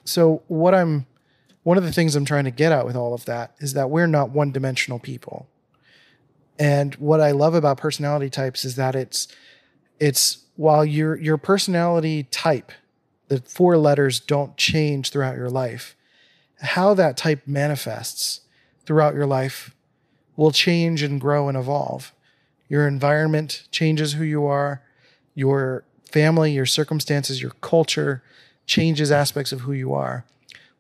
So 0.06 0.44
what 0.48 0.74
I'm 0.74 1.06
one 1.64 1.78
of 1.78 1.84
the 1.84 1.92
things 1.92 2.16
I'm 2.16 2.26
trying 2.26 2.46
to 2.46 2.52
get 2.52 2.72
at 2.72 2.86
with 2.86 2.96
all 2.96 3.14
of 3.14 3.26
that 3.26 3.54
is 3.60 3.74
that 3.74 3.90
we're 3.90 4.08
not 4.08 4.32
one-dimensional 4.32 5.00
people. 5.00 5.48
And 6.60 6.94
what 6.96 7.22
I 7.22 7.32
love 7.32 7.56
about 7.56 7.78
personality 7.78 8.30
types 8.30 8.66
is 8.66 8.76
that 8.76 8.94
it's 8.94 9.30
it's 10.00 10.46
while 10.58 10.84
your 10.84 11.16
your 11.18 11.38
personality 11.38 12.24
type, 12.24 12.74
the 13.30 13.40
four 13.40 13.78
letters 13.78 14.20
don't 14.20 14.58
change 14.58 15.10
throughout 15.10 15.38
your 15.38 15.50
life, 15.50 15.96
how 16.62 16.94
that 16.94 17.16
type 17.16 17.48
manifests 17.48 18.42
throughout 18.86 19.14
your 19.14 19.26
life 19.26 19.74
will 20.36 20.52
change 20.52 21.02
and 21.02 21.22
grow 21.22 21.48
and 21.48 21.58
evolve. 21.58 22.14
Your 22.68 22.88
environment 22.88 23.68
changes 23.72 24.14
who 24.14 24.24
you 24.24 24.46
are, 24.46 24.84
your 25.36 25.86
family, 26.12 26.52
your 26.52 26.66
circumstances, 26.66 27.42
your 27.42 27.52
culture 27.62 28.22
changes 28.66 29.12
aspects 29.12 29.52
of 29.52 29.62
who 29.62 29.72
you 29.72 29.94
are. 29.94 30.26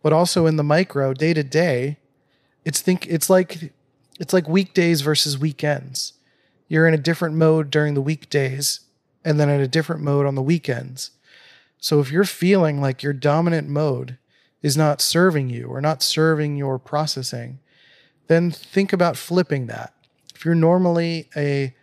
But 0.02 0.13
also 0.13 0.46
in 0.46 0.56
the 0.56 0.63
micro, 0.63 1.13
day 1.13 1.34
to 1.34 1.44
day, 1.44 1.98
it's 2.65 2.82
think 2.82 3.08
it's 3.08 3.30
like 3.30 3.74
it's 4.19 4.34
like 4.34 4.47
weekdays 4.47 5.01
versus 5.01 5.38
weekends. 5.38 6.13
You're 6.67 6.88
in 6.88 6.93
a 6.93 6.97
different 6.97 7.36
mode 7.36 7.71
during 7.71 7.93
the 7.95 8.01
weekdays 8.01 8.82
and 9.25 9.39
then 9.39 9.49
in 9.49 9.62
a 9.62 9.67
different 9.67 10.01
mode 10.01 10.25
on 10.25 10.36
the 10.36 10.41
weekends. 10.41 11.12
So 11.79 11.99
if 11.99 12.12
you're 12.12 12.25
feeling 12.25 12.82
like 12.82 13.01
your 13.01 13.13
dominant 13.13 13.69
mode 13.69 14.17
is 14.62 14.75
not 14.75 15.01
serving 15.01 15.49
you 15.49 15.67
or 15.67 15.79
not 15.82 16.03
serving 16.03 16.58
your 16.58 16.77
processing, 16.77 17.60
then 18.27 18.51
think 18.51 18.91
about 18.93 19.17
flipping 19.17 19.67
that. 19.67 19.93
If 20.36 20.45
you're 20.45 20.55
normally 20.55 21.29
a 21.36 21.73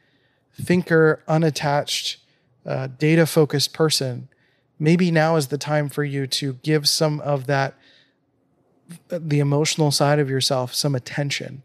thinker, 0.61 1.23
unattached, 1.27 2.19
uh, 2.67 2.89
data 2.99 3.27
focused 3.27 3.73
person, 3.73 4.29
maybe 4.79 5.11
now 5.11 5.37
is 5.37 5.49
the 5.49 5.59
time 5.59 5.89
for 5.89 6.05
you 6.05 6.27
to 6.27 6.55
give 6.63 6.89
some 6.89 7.21
of 7.21 7.47
that, 7.47 7.75
the 9.09 9.41
emotional 9.41 9.91
side 9.91 10.19
of 10.19 10.29
yourself, 10.29 10.75
some 10.75 10.95
attention. 10.95 11.63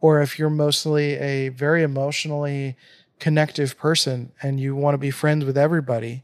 Or 0.00 0.22
if 0.22 0.38
you're 0.38 0.50
mostly 0.50 1.14
a 1.14 1.48
very 1.48 1.82
emotionally 1.82 2.76
connective 3.18 3.76
person 3.76 4.32
and 4.42 4.60
you 4.60 4.76
want 4.76 4.94
to 4.94 4.98
be 4.98 5.10
friends 5.10 5.44
with 5.44 5.58
everybody, 5.58 6.22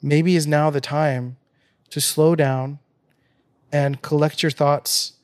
maybe 0.00 0.36
is 0.36 0.46
now 0.46 0.70
the 0.70 0.80
time 0.80 1.36
to 1.90 2.00
slow 2.00 2.36
down 2.36 2.78
and 3.72 4.02
collect 4.02 4.42
your 4.42 4.50
thoughts 4.50 5.14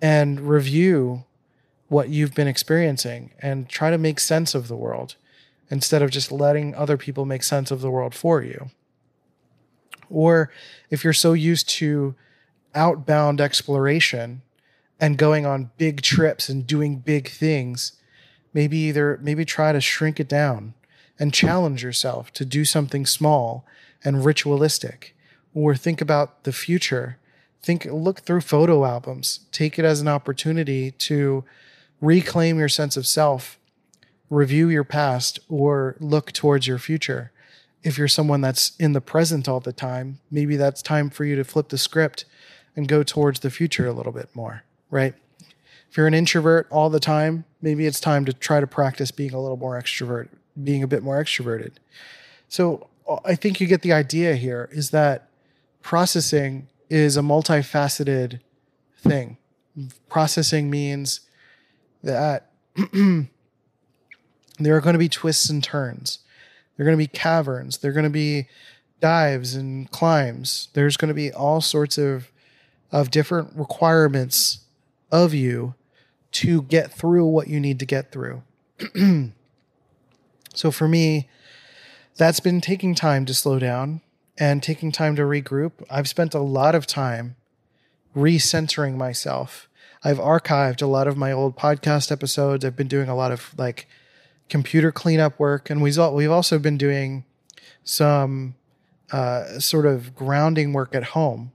and 0.00 0.40
review 0.40 1.24
what 1.88 2.10
you've 2.10 2.34
been 2.34 2.46
experiencing 2.46 3.32
and 3.40 3.68
try 3.68 3.90
to 3.90 3.98
make 3.98 4.20
sense 4.20 4.54
of 4.54 4.68
the 4.68 4.76
world 4.76 5.16
instead 5.70 6.02
of 6.02 6.10
just 6.10 6.30
letting 6.30 6.74
other 6.74 6.96
people 6.96 7.24
make 7.24 7.42
sense 7.42 7.70
of 7.70 7.80
the 7.80 7.90
world 7.90 8.14
for 8.14 8.42
you. 8.42 8.70
Or 10.10 10.50
if 10.90 11.02
you're 11.02 11.12
so 11.12 11.32
used 11.32 11.68
to 11.70 12.14
outbound 12.74 13.40
exploration 13.40 14.42
and 15.00 15.16
going 15.16 15.46
on 15.46 15.70
big 15.78 16.02
trips 16.02 16.48
and 16.48 16.66
doing 16.66 16.96
big 16.96 17.28
things, 17.28 17.92
maybe 18.52 18.76
either 18.78 19.18
maybe 19.22 19.44
try 19.44 19.72
to 19.72 19.80
shrink 19.80 20.18
it 20.18 20.28
down 20.28 20.74
and 21.18 21.34
challenge 21.34 21.82
yourself 21.82 22.32
to 22.32 22.44
do 22.44 22.64
something 22.64 23.06
small 23.06 23.64
and 24.04 24.24
ritualistic 24.24 25.16
or 25.54 25.74
think 25.74 26.00
about 26.00 26.44
the 26.44 26.52
future. 26.52 27.18
Think 27.62 27.86
look 27.86 28.20
through 28.20 28.42
photo 28.42 28.84
albums. 28.84 29.40
Take 29.50 29.78
it 29.78 29.84
as 29.84 30.00
an 30.00 30.08
opportunity 30.08 30.92
to 30.92 31.44
reclaim 32.00 32.58
your 32.58 32.68
sense 32.68 32.96
of 32.96 33.06
self 33.06 33.58
review 34.30 34.68
your 34.68 34.84
past 34.84 35.38
or 35.48 35.96
look 36.00 36.32
towards 36.32 36.66
your 36.66 36.78
future. 36.78 37.32
If 37.82 37.96
you're 37.96 38.08
someone 38.08 38.42
that's 38.42 38.76
in 38.76 38.92
the 38.92 39.00
present 39.00 39.48
all 39.48 39.60
the 39.60 39.72
time 39.72 40.18
maybe 40.30 40.56
that's 40.56 40.82
time 40.82 41.10
for 41.10 41.24
you 41.24 41.34
to 41.36 41.44
flip 41.44 41.68
the 41.70 41.78
script 41.78 42.24
and 42.76 42.86
go 42.86 43.02
towards 43.02 43.40
the 43.40 43.50
future 43.50 43.86
a 43.86 43.92
little 43.92 44.12
bit 44.12 44.28
more 44.34 44.64
right 44.90 45.14
if 45.90 45.96
you're 45.96 46.06
an 46.06 46.14
introvert 46.14 46.66
all 46.70 46.90
the 46.90 47.00
time 47.00 47.44
maybe 47.62 47.86
it's 47.86 48.00
time 48.00 48.24
to 48.24 48.32
try 48.32 48.60
to 48.60 48.66
practice 48.66 49.10
being 49.10 49.32
a 49.32 49.40
little 49.40 49.56
more 49.56 49.80
extrovert 49.80 50.28
being 50.62 50.82
a 50.82 50.86
bit 50.86 51.02
more 51.02 51.22
extroverted 51.22 51.72
so 52.48 52.88
uh, 53.08 53.16
i 53.24 53.34
think 53.34 53.60
you 53.60 53.66
get 53.66 53.82
the 53.82 53.92
idea 53.92 54.34
here 54.34 54.68
is 54.72 54.90
that 54.90 55.28
processing 55.82 56.68
is 56.90 57.16
a 57.16 57.20
multifaceted 57.20 58.40
thing. 58.98 59.36
Processing 60.08 60.70
means 60.70 61.20
that 62.02 62.50
there 64.58 64.76
are 64.76 64.80
going 64.80 64.94
to 64.94 64.98
be 64.98 65.08
twists 65.08 65.48
and 65.50 65.62
turns. 65.62 66.20
There 66.76 66.84
are 66.84 66.88
going 66.88 66.98
to 66.98 67.02
be 67.02 67.18
caverns. 67.18 67.78
There 67.78 67.90
are 67.90 67.94
going 67.94 68.04
to 68.04 68.10
be 68.10 68.48
dives 69.00 69.54
and 69.54 69.90
climbs. 69.90 70.68
There's 70.74 70.96
going 70.96 71.08
to 71.08 71.14
be 71.14 71.32
all 71.32 71.60
sorts 71.60 71.98
of 71.98 72.30
of 72.90 73.10
different 73.10 73.50
requirements 73.54 74.60
of 75.10 75.34
you 75.34 75.74
to 76.30 76.62
get 76.62 76.92
through 76.92 77.26
what 77.26 77.48
you 77.48 77.58
need 77.60 77.78
to 77.78 77.86
get 77.86 78.12
through. 78.12 78.42
so 80.54 80.70
for 80.70 80.88
me, 80.88 81.28
that's 82.16 82.40
been 82.40 82.60
taking 82.60 82.94
time 82.94 83.24
to 83.26 83.34
slow 83.34 83.58
down 83.58 84.00
and 84.36 84.62
taking 84.62 84.92
time 84.92 85.16
to 85.16 85.22
regroup. 85.22 85.72
I've 85.90 86.08
spent 86.08 86.34
a 86.34 86.40
lot 86.40 86.74
of 86.74 86.86
time 86.86 87.36
recentering 88.14 88.96
myself. 88.96 89.68
I've 90.04 90.18
archived 90.18 90.82
a 90.82 90.86
lot 90.86 91.08
of 91.08 91.16
my 91.16 91.32
old 91.32 91.56
podcast 91.56 92.12
episodes. 92.12 92.64
I've 92.64 92.76
been 92.76 92.88
doing 92.88 93.08
a 93.08 93.16
lot 93.16 93.32
of 93.32 93.54
like 93.58 93.88
computer 94.48 94.92
cleanup 94.92 95.38
work, 95.38 95.70
and 95.70 95.82
we've 95.82 95.98
also 95.98 96.58
been 96.58 96.78
doing 96.78 97.24
some 97.84 98.54
uh, 99.10 99.58
sort 99.58 99.86
of 99.86 100.14
grounding 100.14 100.72
work 100.72 100.94
at 100.94 101.04
home. 101.04 101.52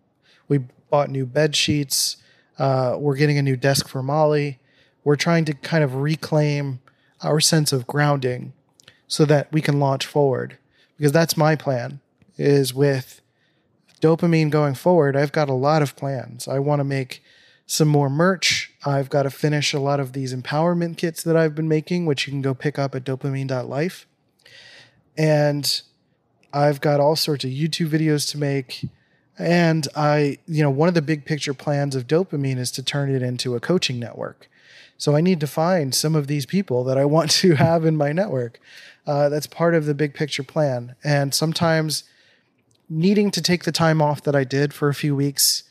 We 0.47 0.59
bought 0.89 1.09
new 1.09 1.25
bed 1.25 1.55
sheets. 1.55 2.17
Uh, 2.57 2.95
we're 2.99 3.15
getting 3.15 3.37
a 3.37 3.41
new 3.41 3.55
desk 3.55 3.87
for 3.87 4.03
Molly. 4.03 4.59
We're 5.03 5.15
trying 5.15 5.45
to 5.45 5.53
kind 5.53 5.83
of 5.83 5.95
reclaim 5.95 6.79
our 7.21 7.39
sense 7.39 7.71
of 7.73 7.87
grounding 7.87 8.53
so 9.07 9.25
that 9.25 9.51
we 9.51 9.61
can 9.61 9.79
launch 9.79 10.05
forward 10.05 10.57
because 10.97 11.11
that's 11.11 11.37
my 11.37 11.55
plan 11.55 11.99
is 12.37 12.73
with 12.73 13.21
dopamine 14.03 14.49
going 14.49 14.75
forward, 14.75 15.15
I've 15.15 15.31
got 15.31 15.49
a 15.49 15.53
lot 15.53 15.81
of 15.81 15.95
plans. 15.95 16.47
I 16.47 16.59
want 16.59 16.81
to 16.81 16.83
make 16.83 17.23
some 17.65 17.87
more 17.87 18.09
merch. 18.09 18.73
I've 18.85 19.09
got 19.09 19.23
to 19.23 19.29
finish 19.29 19.73
a 19.73 19.79
lot 19.79 19.99
of 19.99 20.13
these 20.13 20.35
empowerment 20.35 20.97
kits 20.97 21.23
that 21.23 21.37
I've 21.37 21.55
been 21.55 21.69
making, 21.69 22.05
which 22.05 22.27
you 22.27 22.31
can 22.31 22.41
go 22.41 22.53
pick 22.53 22.77
up 22.77 22.95
at 22.95 23.05
dopeamine.life. 23.05 24.05
And 25.17 25.81
I've 26.51 26.81
got 26.81 26.99
all 26.99 27.15
sorts 27.15 27.45
of 27.45 27.51
YouTube 27.51 27.89
videos 27.89 28.29
to 28.31 28.37
make. 28.37 28.85
And 29.37 29.87
I, 29.95 30.37
you 30.47 30.61
know, 30.61 30.69
one 30.69 30.87
of 30.87 30.93
the 30.93 31.01
big 31.01 31.25
picture 31.25 31.53
plans 31.53 31.95
of 31.95 32.07
dopamine 32.07 32.57
is 32.57 32.71
to 32.71 32.83
turn 32.83 33.13
it 33.13 33.23
into 33.23 33.55
a 33.55 33.59
coaching 33.59 33.99
network. 33.99 34.47
So 34.97 35.15
I 35.15 35.21
need 35.21 35.39
to 35.39 35.47
find 35.47 35.93
some 35.93 36.15
of 36.15 36.27
these 36.27 36.45
people 36.45 36.83
that 36.83 36.97
I 36.97 37.05
want 37.05 37.31
to 37.31 37.53
have 37.55 37.85
in 37.85 37.97
my 37.97 38.11
network. 38.11 38.59
Uh, 39.05 39.29
that's 39.29 39.47
part 39.47 39.75
of 39.75 39.85
the 39.85 39.93
big 39.93 40.13
picture 40.13 40.43
plan. 40.43 40.95
And 41.03 41.33
sometimes 41.33 42.03
needing 42.89 43.31
to 43.31 43.41
take 43.41 43.63
the 43.63 43.71
time 43.71 44.01
off 44.01 44.21
that 44.23 44.35
I 44.35 44.43
did 44.43 44.73
for 44.73 44.87
a 44.87 44.93
few 44.93 45.15
weeks 45.15 45.63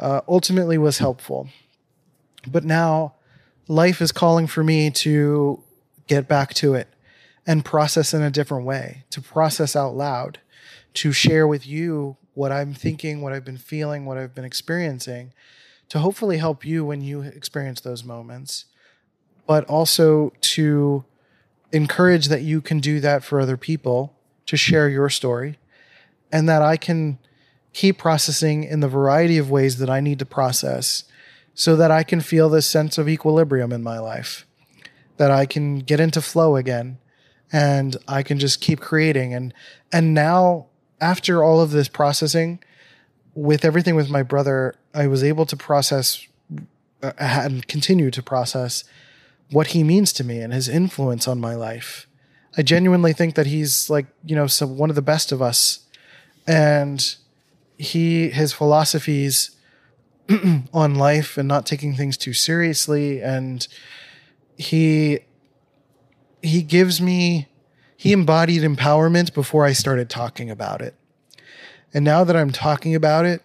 uh, 0.00 0.22
ultimately 0.26 0.78
was 0.78 0.98
helpful. 0.98 1.48
But 2.46 2.64
now 2.64 3.14
life 3.68 4.00
is 4.00 4.12
calling 4.12 4.46
for 4.46 4.64
me 4.64 4.90
to 4.90 5.62
get 6.06 6.26
back 6.26 6.54
to 6.54 6.74
it 6.74 6.88
and 7.46 7.64
process 7.64 8.14
in 8.14 8.22
a 8.22 8.30
different 8.30 8.66
way, 8.66 9.04
to 9.10 9.20
process 9.20 9.76
out 9.76 9.94
loud, 9.94 10.40
to 10.94 11.12
share 11.12 11.46
with 11.46 11.66
you 11.66 12.16
what 12.34 12.52
I'm 12.52 12.74
thinking, 12.74 13.22
what 13.22 13.32
I've 13.32 13.44
been 13.44 13.56
feeling, 13.56 14.04
what 14.04 14.18
I've 14.18 14.34
been 14.34 14.44
experiencing, 14.44 15.32
to 15.88 16.00
hopefully 16.00 16.38
help 16.38 16.64
you 16.64 16.84
when 16.84 17.00
you 17.00 17.22
experience 17.22 17.80
those 17.80 18.04
moments, 18.04 18.66
but 19.46 19.64
also 19.64 20.32
to 20.40 21.04
encourage 21.72 22.28
that 22.28 22.42
you 22.42 22.60
can 22.60 22.80
do 22.80 23.00
that 23.00 23.24
for 23.24 23.40
other 23.40 23.56
people 23.56 24.16
to 24.46 24.56
share 24.56 24.88
your 24.88 25.08
story 25.08 25.58
and 26.32 26.48
that 26.48 26.62
I 26.62 26.76
can 26.76 27.18
keep 27.72 27.98
processing 27.98 28.64
in 28.64 28.80
the 28.80 28.88
variety 28.88 29.38
of 29.38 29.50
ways 29.50 29.78
that 29.78 29.90
I 29.90 30.00
need 30.00 30.18
to 30.20 30.26
process 30.26 31.04
so 31.54 31.76
that 31.76 31.90
I 31.90 32.02
can 32.02 32.20
feel 32.20 32.48
this 32.48 32.66
sense 32.66 32.98
of 32.98 33.08
equilibrium 33.08 33.72
in 33.72 33.82
my 33.82 33.98
life, 33.98 34.46
that 35.16 35.30
I 35.30 35.46
can 35.46 35.80
get 35.80 36.00
into 36.00 36.20
flow 36.20 36.56
again 36.56 36.98
and 37.52 37.96
I 38.08 38.22
can 38.22 38.38
just 38.38 38.60
keep 38.60 38.80
creating. 38.80 39.34
And 39.34 39.54
and 39.92 40.14
now 40.14 40.66
after 41.00 41.42
all 41.42 41.60
of 41.60 41.70
this 41.70 41.88
processing 41.88 42.58
with 43.34 43.64
everything 43.64 43.96
with 43.96 44.08
my 44.08 44.22
brother 44.22 44.74
I 44.94 45.06
was 45.06 45.24
able 45.24 45.46
to 45.46 45.56
process 45.56 46.26
uh, 47.02 47.12
and 47.18 47.66
continue 47.66 48.10
to 48.10 48.22
process 48.22 48.84
what 49.50 49.68
he 49.68 49.82
means 49.82 50.12
to 50.14 50.24
me 50.24 50.40
and 50.40 50.52
his 50.52 50.68
influence 50.68 51.28
on 51.28 51.40
my 51.40 51.54
life. 51.54 52.06
I 52.56 52.62
genuinely 52.62 53.12
think 53.12 53.34
that 53.34 53.46
he's 53.46 53.90
like, 53.90 54.06
you 54.24 54.36
know, 54.36 54.46
some 54.46 54.78
one 54.78 54.90
of 54.90 54.96
the 54.96 55.02
best 55.02 55.32
of 55.32 55.42
us 55.42 55.80
and 56.46 57.16
he 57.76 58.30
his 58.30 58.52
philosophies 58.52 59.56
on 60.72 60.94
life 60.94 61.36
and 61.36 61.48
not 61.48 61.66
taking 61.66 61.94
things 61.94 62.16
too 62.16 62.32
seriously 62.32 63.20
and 63.20 63.66
he 64.56 65.20
he 66.42 66.62
gives 66.62 67.00
me 67.00 67.48
he 68.04 68.12
embodied 68.12 68.60
empowerment 68.60 69.32
before 69.32 69.64
I 69.64 69.72
started 69.72 70.10
talking 70.10 70.50
about 70.50 70.82
it. 70.82 70.94
And 71.94 72.04
now 72.04 72.22
that 72.22 72.36
I'm 72.36 72.52
talking 72.52 72.94
about 72.94 73.24
it, 73.24 73.40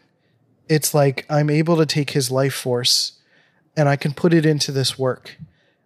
it's 0.67 0.93
like 0.93 1.26
I'm 1.30 1.50
able 1.50 1.78
to 1.78 1.86
take 1.86 2.10
his 2.10 2.30
life 2.30 2.56
force 2.56 3.13
and 3.78 3.88
I 3.88 3.95
can 3.95 4.13
put 4.13 4.34
it 4.34 4.45
into 4.45 4.74
this 4.74 5.00
work. 5.00 5.38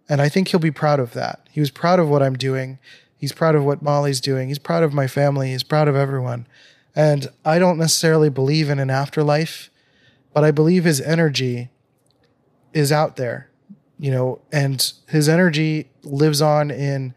And 0.08 0.20
I 0.20 0.28
think 0.28 0.48
he'll 0.48 0.58
be 0.58 0.72
proud 0.72 0.98
of 0.98 1.12
that. 1.12 1.48
He 1.52 1.60
was 1.60 1.70
proud 1.70 2.00
of 2.00 2.08
what 2.08 2.20
I'm 2.20 2.34
doing. 2.34 2.80
He's 3.16 3.30
proud 3.30 3.54
of 3.54 3.64
what 3.64 3.80
Molly's 3.80 4.20
doing. 4.20 4.48
He's 4.48 4.58
proud 4.58 4.82
of 4.82 4.92
my 4.92 5.06
family. 5.06 5.52
He's 5.52 5.62
proud 5.62 5.86
of 5.86 5.94
everyone. 5.94 6.44
And 6.96 7.28
I 7.44 7.60
don't 7.60 7.78
necessarily 7.78 8.28
believe 8.28 8.68
in 8.68 8.80
an 8.80 8.90
afterlife, 8.90 9.70
but 10.32 10.42
I 10.42 10.50
believe 10.50 10.82
his 10.82 11.00
energy 11.00 11.70
is 12.72 12.90
out 12.90 13.14
there, 13.14 13.50
you 14.00 14.10
know, 14.10 14.40
and 14.50 14.92
his 15.10 15.28
energy 15.28 15.90
lives 16.02 16.42
on 16.42 16.72
in 16.72 17.14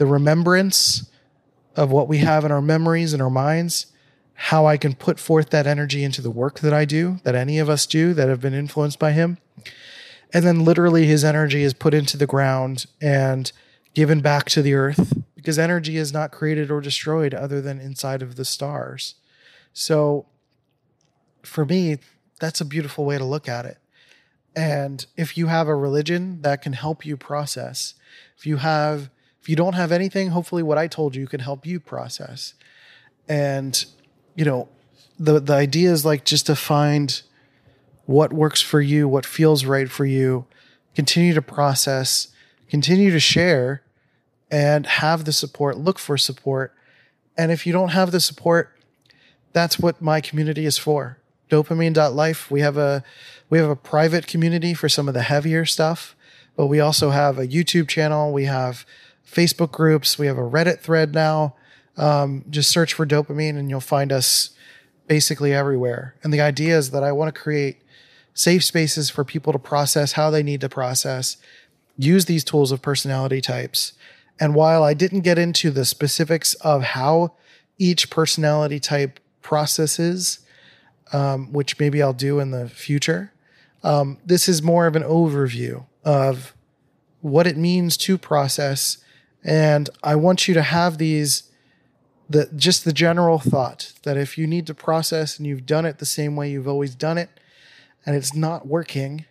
the 0.00 0.06
remembrance 0.06 1.10
of 1.76 1.92
what 1.92 2.08
we 2.08 2.18
have 2.18 2.42
in 2.46 2.50
our 2.50 2.62
memories 2.62 3.12
and 3.12 3.20
our 3.20 3.28
minds, 3.28 3.88
how 4.32 4.64
I 4.64 4.78
can 4.78 4.94
put 4.94 5.20
forth 5.20 5.50
that 5.50 5.66
energy 5.66 6.02
into 6.02 6.22
the 6.22 6.30
work 6.30 6.60
that 6.60 6.72
I 6.72 6.86
do, 6.86 7.18
that 7.24 7.34
any 7.34 7.58
of 7.58 7.68
us 7.68 7.84
do 7.84 8.14
that 8.14 8.26
have 8.30 8.40
been 8.40 8.54
influenced 8.54 8.98
by 8.98 9.12
him. 9.12 9.36
And 10.32 10.42
then 10.42 10.64
literally 10.64 11.04
his 11.04 11.22
energy 11.22 11.62
is 11.62 11.74
put 11.74 11.92
into 11.92 12.16
the 12.16 12.26
ground 12.26 12.86
and 12.98 13.52
given 13.92 14.22
back 14.22 14.46
to 14.46 14.62
the 14.62 14.72
earth 14.72 15.22
because 15.36 15.58
energy 15.58 15.98
is 15.98 16.14
not 16.14 16.32
created 16.32 16.70
or 16.70 16.80
destroyed 16.80 17.34
other 17.34 17.60
than 17.60 17.78
inside 17.78 18.22
of 18.22 18.36
the 18.36 18.44
stars. 18.46 19.16
So 19.74 20.24
for 21.42 21.66
me, 21.66 21.98
that's 22.40 22.62
a 22.62 22.64
beautiful 22.64 23.04
way 23.04 23.18
to 23.18 23.24
look 23.26 23.50
at 23.50 23.66
it. 23.66 23.76
And 24.56 25.04
if 25.18 25.36
you 25.36 25.48
have 25.48 25.68
a 25.68 25.76
religion 25.76 26.40
that 26.40 26.62
can 26.62 26.72
help 26.72 27.04
you 27.04 27.18
process, 27.18 27.92
if 28.38 28.46
you 28.46 28.56
have 28.56 29.10
if 29.40 29.48
you 29.48 29.56
don't 29.56 29.74
have 29.74 29.92
anything, 29.92 30.28
hopefully 30.28 30.62
what 30.62 30.78
I 30.78 30.86
told 30.86 31.16
you 31.16 31.26
can 31.26 31.40
help 31.40 31.66
you 31.66 31.80
process. 31.80 32.54
And 33.28 33.84
you 34.34 34.44
know, 34.44 34.68
the 35.18 35.40
the 35.40 35.54
idea 35.54 35.90
is 35.90 36.04
like 36.04 36.24
just 36.24 36.46
to 36.46 36.56
find 36.56 37.22
what 38.06 38.32
works 38.32 38.60
for 38.60 38.80
you, 38.80 39.06
what 39.08 39.24
feels 39.24 39.64
right 39.64 39.90
for 39.90 40.04
you, 40.04 40.46
continue 40.94 41.32
to 41.34 41.42
process, 41.42 42.28
continue 42.68 43.10
to 43.10 43.20
share 43.20 43.82
and 44.50 44.84
have 44.84 45.24
the 45.24 45.32
support, 45.32 45.78
look 45.78 45.98
for 45.98 46.18
support. 46.18 46.74
And 47.38 47.52
if 47.52 47.66
you 47.66 47.72
don't 47.72 47.90
have 47.90 48.10
the 48.10 48.20
support, 48.20 48.76
that's 49.52 49.78
what 49.78 50.02
my 50.02 50.20
community 50.20 50.66
is 50.66 50.76
for. 50.76 51.18
Dopeamine.life. 51.50 52.50
We 52.50 52.60
have 52.60 52.76
a 52.76 53.02
we 53.48 53.58
have 53.58 53.70
a 53.70 53.76
private 53.76 54.26
community 54.26 54.74
for 54.74 54.88
some 54.88 55.08
of 55.08 55.14
the 55.14 55.22
heavier 55.22 55.64
stuff, 55.64 56.14
but 56.56 56.66
we 56.66 56.78
also 56.80 57.10
have 57.10 57.38
a 57.38 57.46
YouTube 57.46 57.88
channel. 57.88 58.32
We 58.32 58.44
have 58.44 58.86
Facebook 59.30 59.72
groups. 59.72 60.18
We 60.18 60.26
have 60.26 60.38
a 60.38 60.42
Reddit 60.42 60.80
thread 60.80 61.14
now. 61.14 61.54
Um, 61.96 62.44
just 62.48 62.70
search 62.70 62.94
for 62.94 63.06
dopamine 63.06 63.58
and 63.58 63.68
you'll 63.68 63.80
find 63.80 64.12
us 64.12 64.50
basically 65.06 65.52
everywhere. 65.52 66.14
And 66.22 66.32
the 66.32 66.40
idea 66.40 66.78
is 66.78 66.90
that 66.92 67.02
I 67.02 67.12
want 67.12 67.34
to 67.34 67.40
create 67.40 67.82
safe 68.32 68.64
spaces 68.64 69.10
for 69.10 69.24
people 69.24 69.52
to 69.52 69.58
process 69.58 70.12
how 70.12 70.30
they 70.30 70.42
need 70.42 70.60
to 70.62 70.68
process, 70.68 71.36
use 71.98 72.24
these 72.24 72.44
tools 72.44 72.72
of 72.72 72.80
personality 72.80 73.40
types, 73.40 73.92
and 74.40 74.54
while 74.54 74.82
I 74.82 74.94
didn't 74.94 75.20
get 75.20 75.38
into 75.38 75.70
the 75.70 75.84
specifics 75.84 76.54
of 76.54 76.82
how 76.82 77.34
each 77.76 78.08
personality 78.08 78.80
type 78.80 79.20
processes, 79.42 80.40
um, 81.12 81.52
which 81.52 81.78
maybe 81.78 82.02
I'll 82.02 82.14
do 82.14 82.40
in 82.40 82.50
the 82.50 82.68
future, 82.68 83.32
um, 83.84 84.18
this 84.24 84.48
is 84.48 84.62
more 84.62 84.86
of 84.86 84.96
an 84.96 85.02
overview 85.02 85.84
of 86.04 86.54
what 87.20 87.46
it 87.46 87.58
means 87.58 87.98
to 87.98 88.16
process. 88.16 89.04
And 89.44 89.90
I 90.02 90.16
want 90.16 90.48
you 90.48 90.54
to 90.54 90.62
have 90.62 90.98
these 90.98 91.44
the 92.28 92.48
just 92.54 92.84
the 92.84 92.92
general 92.92 93.40
thought 93.40 93.92
that 94.04 94.16
if 94.16 94.38
you 94.38 94.46
need 94.46 94.66
to 94.68 94.74
process 94.74 95.36
and 95.36 95.46
you've 95.46 95.66
done 95.66 95.84
it 95.84 95.98
the 95.98 96.06
same 96.06 96.36
way 96.36 96.48
you've 96.50 96.68
always 96.68 96.94
done 96.94 97.18
it 97.18 97.28
and 98.06 98.14
it's 98.14 98.34
not 98.34 98.68
working, 98.68 99.24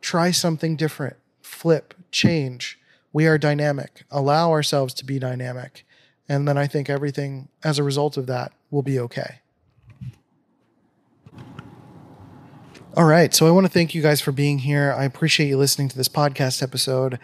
try 0.00 0.30
something 0.30 0.74
different, 0.74 1.16
flip, 1.42 1.92
change 2.10 2.78
we 3.12 3.26
are 3.26 3.38
dynamic. 3.38 4.04
Allow 4.10 4.50
ourselves 4.50 4.94
to 4.94 5.04
be 5.04 5.18
dynamic. 5.18 5.84
And 6.28 6.48
then 6.48 6.56
I 6.56 6.66
think 6.66 6.88
everything 6.88 7.48
as 7.62 7.78
a 7.78 7.82
result 7.82 8.16
of 8.16 8.26
that 8.26 8.52
will 8.70 8.82
be 8.82 8.98
okay. 8.98 9.40
All 12.94 13.04
right. 13.04 13.34
So 13.34 13.46
I 13.46 13.50
want 13.50 13.66
to 13.66 13.72
thank 13.72 13.94
you 13.94 14.02
guys 14.02 14.20
for 14.20 14.32
being 14.32 14.60
here. 14.60 14.94
I 14.96 15.04
appreciate 15.04 15.48
you 15.48 15.56
listening 15.56 15.88
to 15.88 15.96
this 15.96 16.08
podcast 16.08 16.62
episode. 16.62 17.18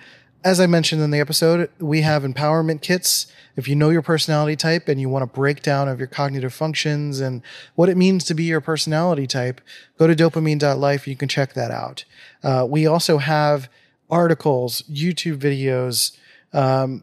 As 0.44 0.60
I 0.60 0.66
mentioned 0.66 1.02
in 1.02 1.10
the 1.10 1.18
episode, 1.18 1.68
we 1.80 2.02
have 2.02 2.22
empowerment 2.22 2.80
kits. 2.80 3.26
If 3.56 3.66
you 3.66 3.74
know 3.74 3.90
your 3.90 4.02
personality 4.02 4.54
type 4.54 4.88
and 4.88 5.00
you 5.00 5.08
want 5.08 5.24
a 5.24 5.26
breakdown 5.26 5.88
of 5.88 5.98
your 5.98 6.06
cognitive 6.06 6.54
functions 6.54 7.18
and 7.18 7.42
what 7.74 7.88
it 7.88 7.96
means 7.96 8.22
to 8.24 8.34
be 8.34 8.44
your 8.44 8.60
personality 8.60 9.26
type, 9.26 9.60
go 9.98 10.06
to 10.06 10.14
dopeamine.life. 10.14 11.08
You 11.08 11.16
can 11.16 11.28
check 11.28 11.54
that 11.54 11.72
out. 11.72 12.04
Uh, 12.44 12.64
we 12.68 12.86
also 12.86 13.18
have 13.18 13.68
articles, 14.08 14.82
YouTube 14.82 15.38
videos, 15.38 16.16
um, 16.52 17.02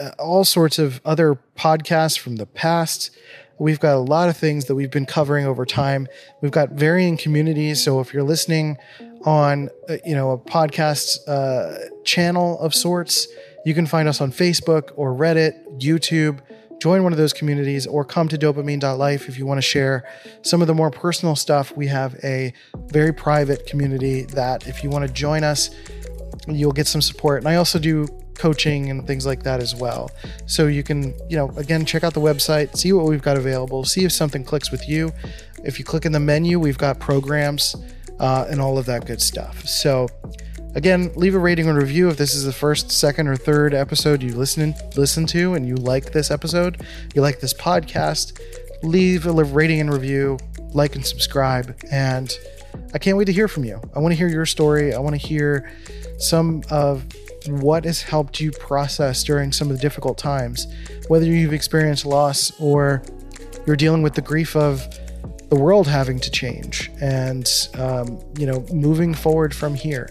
uh, 0.00 0.10
all 0.18 0.44
sorts 0.44 0.80
of 0.80 1.00
other 1.04 1.38
podcasts 1.56 2.18
from 2.18 2.36
the 2.36 2.46
past. 2.46 3.10
We've 3.58 3.80
got 3.80 3.94
a 3.94 4.00
lot 4.00 4.28
of 4.28 4.36
things 4.36 4.66
that 4.66 4.74
we've 4.74 4.90
been 4.90 5.06
covering 5.06 5.46
over 5.46 5.64
time. 5.64 6.08
We've 6.40 6.52
got 6.52 6.70
varying 6.70 7.16
communities. 7.16 7.82
So 7.82 8.00
if 8.00 8.12
you're 8.12 8.22
listening 8.22 8.78
on, 9.24 9.68
uh, 9.88 9.98
you 10.04 10.14
know, 10.14 10.32
a 10.32 10.38
podcast 10.38 11.18
uh, 11.28 11.78
channel 12.04 12.58
of 12.58 12.74
sorts, 12.74 13.28
you 13.64 13.74
can 13.74 13.86
find 13.86 14.08
us 14.08 14.20
on 14.20 14.32
Facebook 14.32 14.90
or 14.96 15.14
Reddit, 15.14 15.80
YouTube. 15.80 16.40
Join 16.80 17.04
one 17.04 17.12
of 17.12 17.18
those 17.18 17.32
communities 17.32 17.86
or 17.86 18.04
come 18.04 18.26
to 18.28 18.36
dopeamine.life 18.36 19.28
if 19.28 19.38
you 19.38 19.46
want 19.46 19.58
to 19.58 19.62
share 19.62 20.04
some 20.42 20.60
of 20.60 20.66
the 20.66 20.74
more 20.74 20.90
personal 20.90 21.36
stuff. 21.36 21.76
We 21.76 21.86
have 21.86 22.16
a 22.24 22.52
very 22.88 23.12
private 23.12 23.66
community 23.66 24.22
that 24.22 24.66
if 24.66 24.82
you 24.82 24.90
want 24.90 25.06
to 25.06 25.12
join 25.12 25.44
us, 25.44 25.70
you'll 26.48 26.72
get 26.72 26.88
some 26.88 27.00
support. 27.00 27.38
And 27.38 27.48
I 27.48 27.54
also 27.54 27.78
do 27.78 28.08
coaching 28.34 28.90
and 28.90 29.06
things 29.06 29.26
like 29.26 29.42
that 29.42 29.60
as 29.60 29.74
well. 29.74 30.10
So 30.46 30.66
you 30.66 30.82
can, 30.82 31.14
you 31.28 31.36
know, 31.36 31.50
again, 31.56 31.84
check 31.84 32.04
out 32.04 32.14
the 32.14 32.20
website, 32.20 32.76
see 32.76 32.92
what 32.92 33.06
we've 33.06 33.22
got 33.22 33.36
available, 33.36 33.84
see 33.84 34.04
if 34.04 34.12
something 34.12 34.44
clicks 34.44 34.70
with 34.70 34.88
you. 34.88 35.12
If 35.64 35.78
you 35.78 35.84
click 35.84 36.04
in 36.04 36.12
the 36.12 36.20
menu, 36.20 36.58
we've 36.58 36.78
got 36.78 36.98
programs 36.98 37.76
uh, 38.18 38.46
and 38.50 38.60
all 38.60 38.78
of 38.78 38.86
that 38.86 39.06
good 39.06 39.20
stuff. 39.20 39.66
So 39.66 40.08
again, 40.74 41.12
leave 41.14 41.34
a 41.34 41.38
rating 41.38 41.68
and 41.68 41.76
review 41.76 42.08
if 42.08 42.16
this 42.16 42.34
is 42.34 42.44
the 42.44 42.52
first, 42.52 42.90
second, 42.90 43.28
or 43.28 43.36
third 43.36 43.74
episode 43.74 44.22
you 44.22 44.34
listen 44.34 44.74
listen 44.96 45.26
to 45.26 45.54
and 45.54 45.66
you 45.66 45.76
like 45.76 46.12
this 46.12 46.30
episode, 46.30 46.82
you 47.14 47.22
like 47.22 47.40
this 47.40 47.54
podcast. 47.54 48.40
Leave 48.82 49.26
a 49.26 49.32
rating 49.32 49.80
and 49.80 49.92
review, 49.92 50.36
like 50.72 50.96
and 50.96 51.06
subscribe, 51.06 51.76
and 51.92 52.36
I 52.92 52.98
can't 52.98 53.16
wait 53.16 53.26
to 53.26 53.32
hear 53.32 53.46
from 53.46 53.64
you. 53.64 53.80
I 53.94 54.00
want 54.00 54.12
to 54.12 54.16
hear 54.16 54.28
your 54.28 54.44
story. 54.44 54.92
I 54.92 54.98
want 54.98 55.14
to 55.14 55.24
hear 55.24 55.70
some 56.18 56.62
of 56.68 57.06
what 57.46 57.84
has 57.84 58.02
helped 58.02 58.40
you 58.40 58.50
process 58.50 59.22
during 59.24 59.52
some 59.52 59.70
of 59.70 59.76
the 59.76 59.82
difficult 59.82 60.18
times, 60.18 60.66
whether 61.08 61.26
you've 61.26 61.52
experienced 61.52 62.06
loss 62.06 62.52
or 62.60 63.02
you're 63.66 63.76
dealing 63.76 64.02
with 64.02 64.14
the 64.14 64.22
grief 64.22 64.56
of 64.56 64.86
the 65.48 65.56
world 65.56 65.86
having 65.86 66.18
to 66.18 66.30
change 66.30 66.90
and 67.00 67.68
um, 67.74 68.18
you 68.38 68.46
know 68.46 68.64
moving 68.72 69.12
forward 69.12 69.54
from 69.54 69.74
here. 69.74 70.08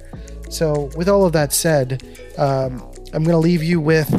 So, 0.50 0.92
with 0.98 1.08
all 1.08 1.26
of 1.26 1.34
that 1.34 1.54
said, 1.54 2.04
um, 2.38 2.82
I'm 3.14 3.24
going 3.24 3.30
to 3.30 3.38
leave 3.38 3.64
you 3.64 3.80
with 3.80 4.10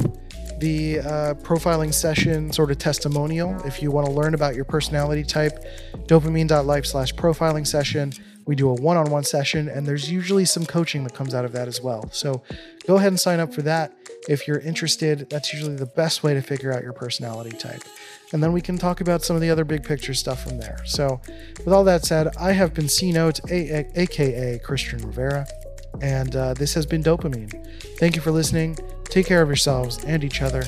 the 0.62 1.01
uh, 1.01 1.35
profiling 1.42 1.92
session 1.92 2.53
sort 2.53 2.70
of 2.70 2.79
testimonial. 2.79 3.61
If 3.66 3.83
you 3.83 3.90
want 3.90 4.07
to 4.07 4.12
learn 4.12 4.33
about 4.33 4.55
your 4.55 4.64
personality 4.64 5.25
type, 5.25 5.64
dopeamine.life 6.07 6.87
slash 6.87 7.12
profiling 7.14 7.66
session. 7.66 8.12
We 8.44 8.57
do 8.57 8.70
a 8.70 8.75
one 8.75 8.96
on 8.96 9.11
one 9.11 9.25
session, 9.25 9.68
and 9.68 9.87
there's 9.87 10.11
usually 10.11 10.44
some 10.44 10.66
coaching 10.66 11.05
that 11.05 11.14
comes 11.14 11.35
out 11.35 11.44
of 11.44 11.53
that 11.53 11.68
as 11.68 11.81
well. 11.81 12.09
So 12.11 12.42
go 12.87 12.97
ahead 12.97 13.09
and 13.09 13.21
sign 13.21 13.40
up 13.40 13.53
for 13.53 13.62
that. 13.62 13.92
If 14.29 14.47
you're 14.47 14.61
interested, 14.61 15.29
that's 15.31 15.53
usually 15.53 15.77
the 15.77 15.87
best 15.87 16.23
way 16.23 16.35
to 16.35 16.42
figure 16.42 16.73
out 16.73 16.83
your 16.83 16.92
personality 16.92 17.57
type. 17.57 17.83
And 18.33 18.42
then 18.42 18.53
we 18.53 18.61
can 18.61 18.79
talk 18.79 19.01
about 19.01 19.23
some 19.23 19.37
of 19.37 19.42
the 19.42 19.51
other 19.51 19.64
big 19.64 19.85
picture 19.85 20.14
stuff 20.14 20.42
from 20.42 20.59
there. 20.59 20.79
So, 20.85 21.21
with 21.59 21.68
all 21.68 21.85
that 21.85 22.05
said, 22.05 22.35
I 22.38 22.53
have 22.53 22.73
been 22.73 22.88
C 22.88 23.12
Note, 23.12 23.40
aka 23.51 24.59
Christian 24.61 25.05
Rivera, 25.05 25.47
and 26.01 26.35
uh, 26.35 26.55
this 26.55 26.73
has 26.75 26.87
been 26.87 27.03
Dopeamine. 27.03 27.53
Thank 27.99 28.16
you 28.16 28.23
for 28.23 28.31
listening. 28.31 28.79
Take 29.05 29.27
care 29.27 29.42
of 29.42 29.49
yourselves 29.49 30.03
and 30.05 30.25
each 30.25 30.40
other, 30.40 30.62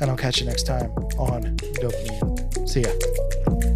and 0.00 0.10
I'll 0.10 0.16
catch 0.16 0.40
you 0.40 0.46
next 0.46 0.64
time 0.64 0.90
on 1.18 1.56
Dopeamine. 1.56 2.68
See 2.68 2.82
ya. 2.82 3.69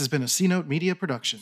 Has 0.00 0.08
been 0.08 0.22
a 0.22 0.28
C 0.28 0.48
Note 0.48 0.66
Media 0.66 0.94
production. 0.94 1.38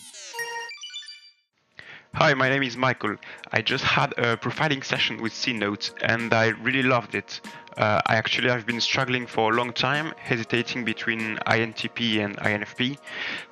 Hi, 2.14 2.34
my 2.34 2.48
name 2.48 2.64
is 2.64 2.76
Michael. 2.76 3.16
I 3.52 3.62
just 3.62 3.84
had 3.84 4.12
a 4.18 4.36
profiling 4.36 4.84
session 4.84 5.22
with 5.22 5.32
C 5.32 5.52
Note 5.52 5.92
and 6.02 6.34
I 6.34 6.48
really 6.48 6.82
loved 6.82 7.14
it. 7.14 7.40
Uh, 7.76 8.02
I 8.06 8.16
actually 8.16 8.50
have 8.50 8.66
been 8.66 8.80
struggling 8.80 9.26
for 9.26 9.52
a 9.52 9.54
long 9.54 9.72
time, 9.72 10.12
hesitating 10.18 10.84
between 10.84 11.36
INTP 11.46 12.24
and 12.24 12.36
INFP. 12.38 12.98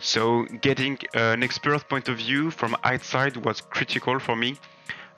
So 0.00 0.42
getting 0.60 0.98
an 1.14 1.44
expert 1.44 1.88
point 1.88 2.08
of 2.08 2.16
view 2.16 2.50
from 2.50 2.76
outside 2.82 3.36
was 3.36 3.60
critical 3.60 4.18
for 4.18 4.34
me. 4.34 4.56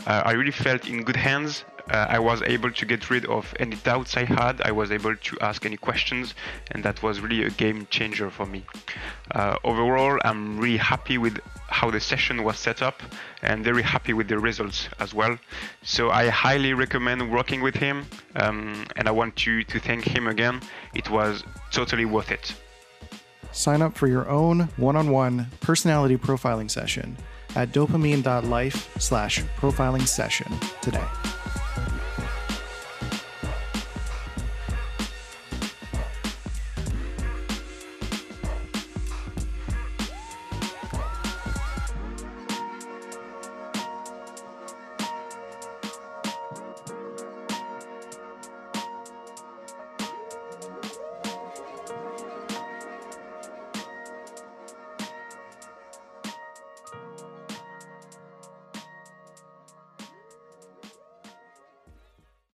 Uh, 0.07 0.23
I 0.27 0.33
really 0.33 0.53
felt 0.53 0.87
in 0.87 1.03
good 1.03 1.17
hands. 1.17 1.65
Uh, 1.91 2.07
I 2.09 2.19
was 2.19 2.43
able 2.43 2.71
to 2.71 2.87
get 2.87 3.11
rid 3.11 3.25
of 3.27 3.55
any 3.59 3.77
doubts 3.77 4.17
I 4.17 4.25
had. 4.25 4.61
I 4.63 4.73
was 4.73 4.91
able 4.91 5.17
to 5.17 5.39
ask 5.41 5.65
any 5.65 5.77
questions, 5.77 6.35
and 6.71 6.83
that 6.85 7.03
was 7.03 7.21
really 7.21 7.45
a 7.45 7.51
game 7.51 7.87
changer 7.91 8.31
for 8.31 8.47
me. 8.47 8.65
Uh, 9.31 9.57
overall, 9.65 10.19
I'm 10.25 10.59
really 10.59 10.77
happy 10.77 11.19
with 11.19 11.39
how 11.69 11.91
the 11.91 12.01
session 12.01 12.45
was 12.45 12.59
set 12.59 12.83
up 12.83 13.03
and 13.43 13.65
very 13.65 13.83
happy 13.83 14.13
with 14.13 14.29
the 14.29 14.39
results 14.39 14.89
as 15.01 15.15
well. 15.15 15.39
So 15.83 16.11
I 16.11 16.29
highly 16.29 16.75
recommend 16.75 17.31
working 17.31 17.61
with 17.63 17.75
him, 17.75 18.07
um, 18.37 18.87
and 18.97 19.09
I 19.09 19.11
want 19.11 19.37
to, 19.37 19.65
to 19.65 19.81
thank 19.81 20.05
him 20.05 20.27
again. 20.27 20.61
It 20.95 21.11
was 21.11 21.45
totally 21.71 22.05
worth 22.05 22.31
it. 22.31 22.55
Sign 23.53 23.81
up 23.83 23.97
for 23.97 24.09
your 24.09 24.29
own 24.29 24.69
one-on-one 24.77 25.47
personality 25.61 26.17
profiling 26.17 26.71
session 26.71 27.17
at 27.57 27.73
dopeamine.life 27.73 29.01
slash 29.01 29.43
profiling 29.59 30.07
session 30.07 30.53
today. 30.83 31.05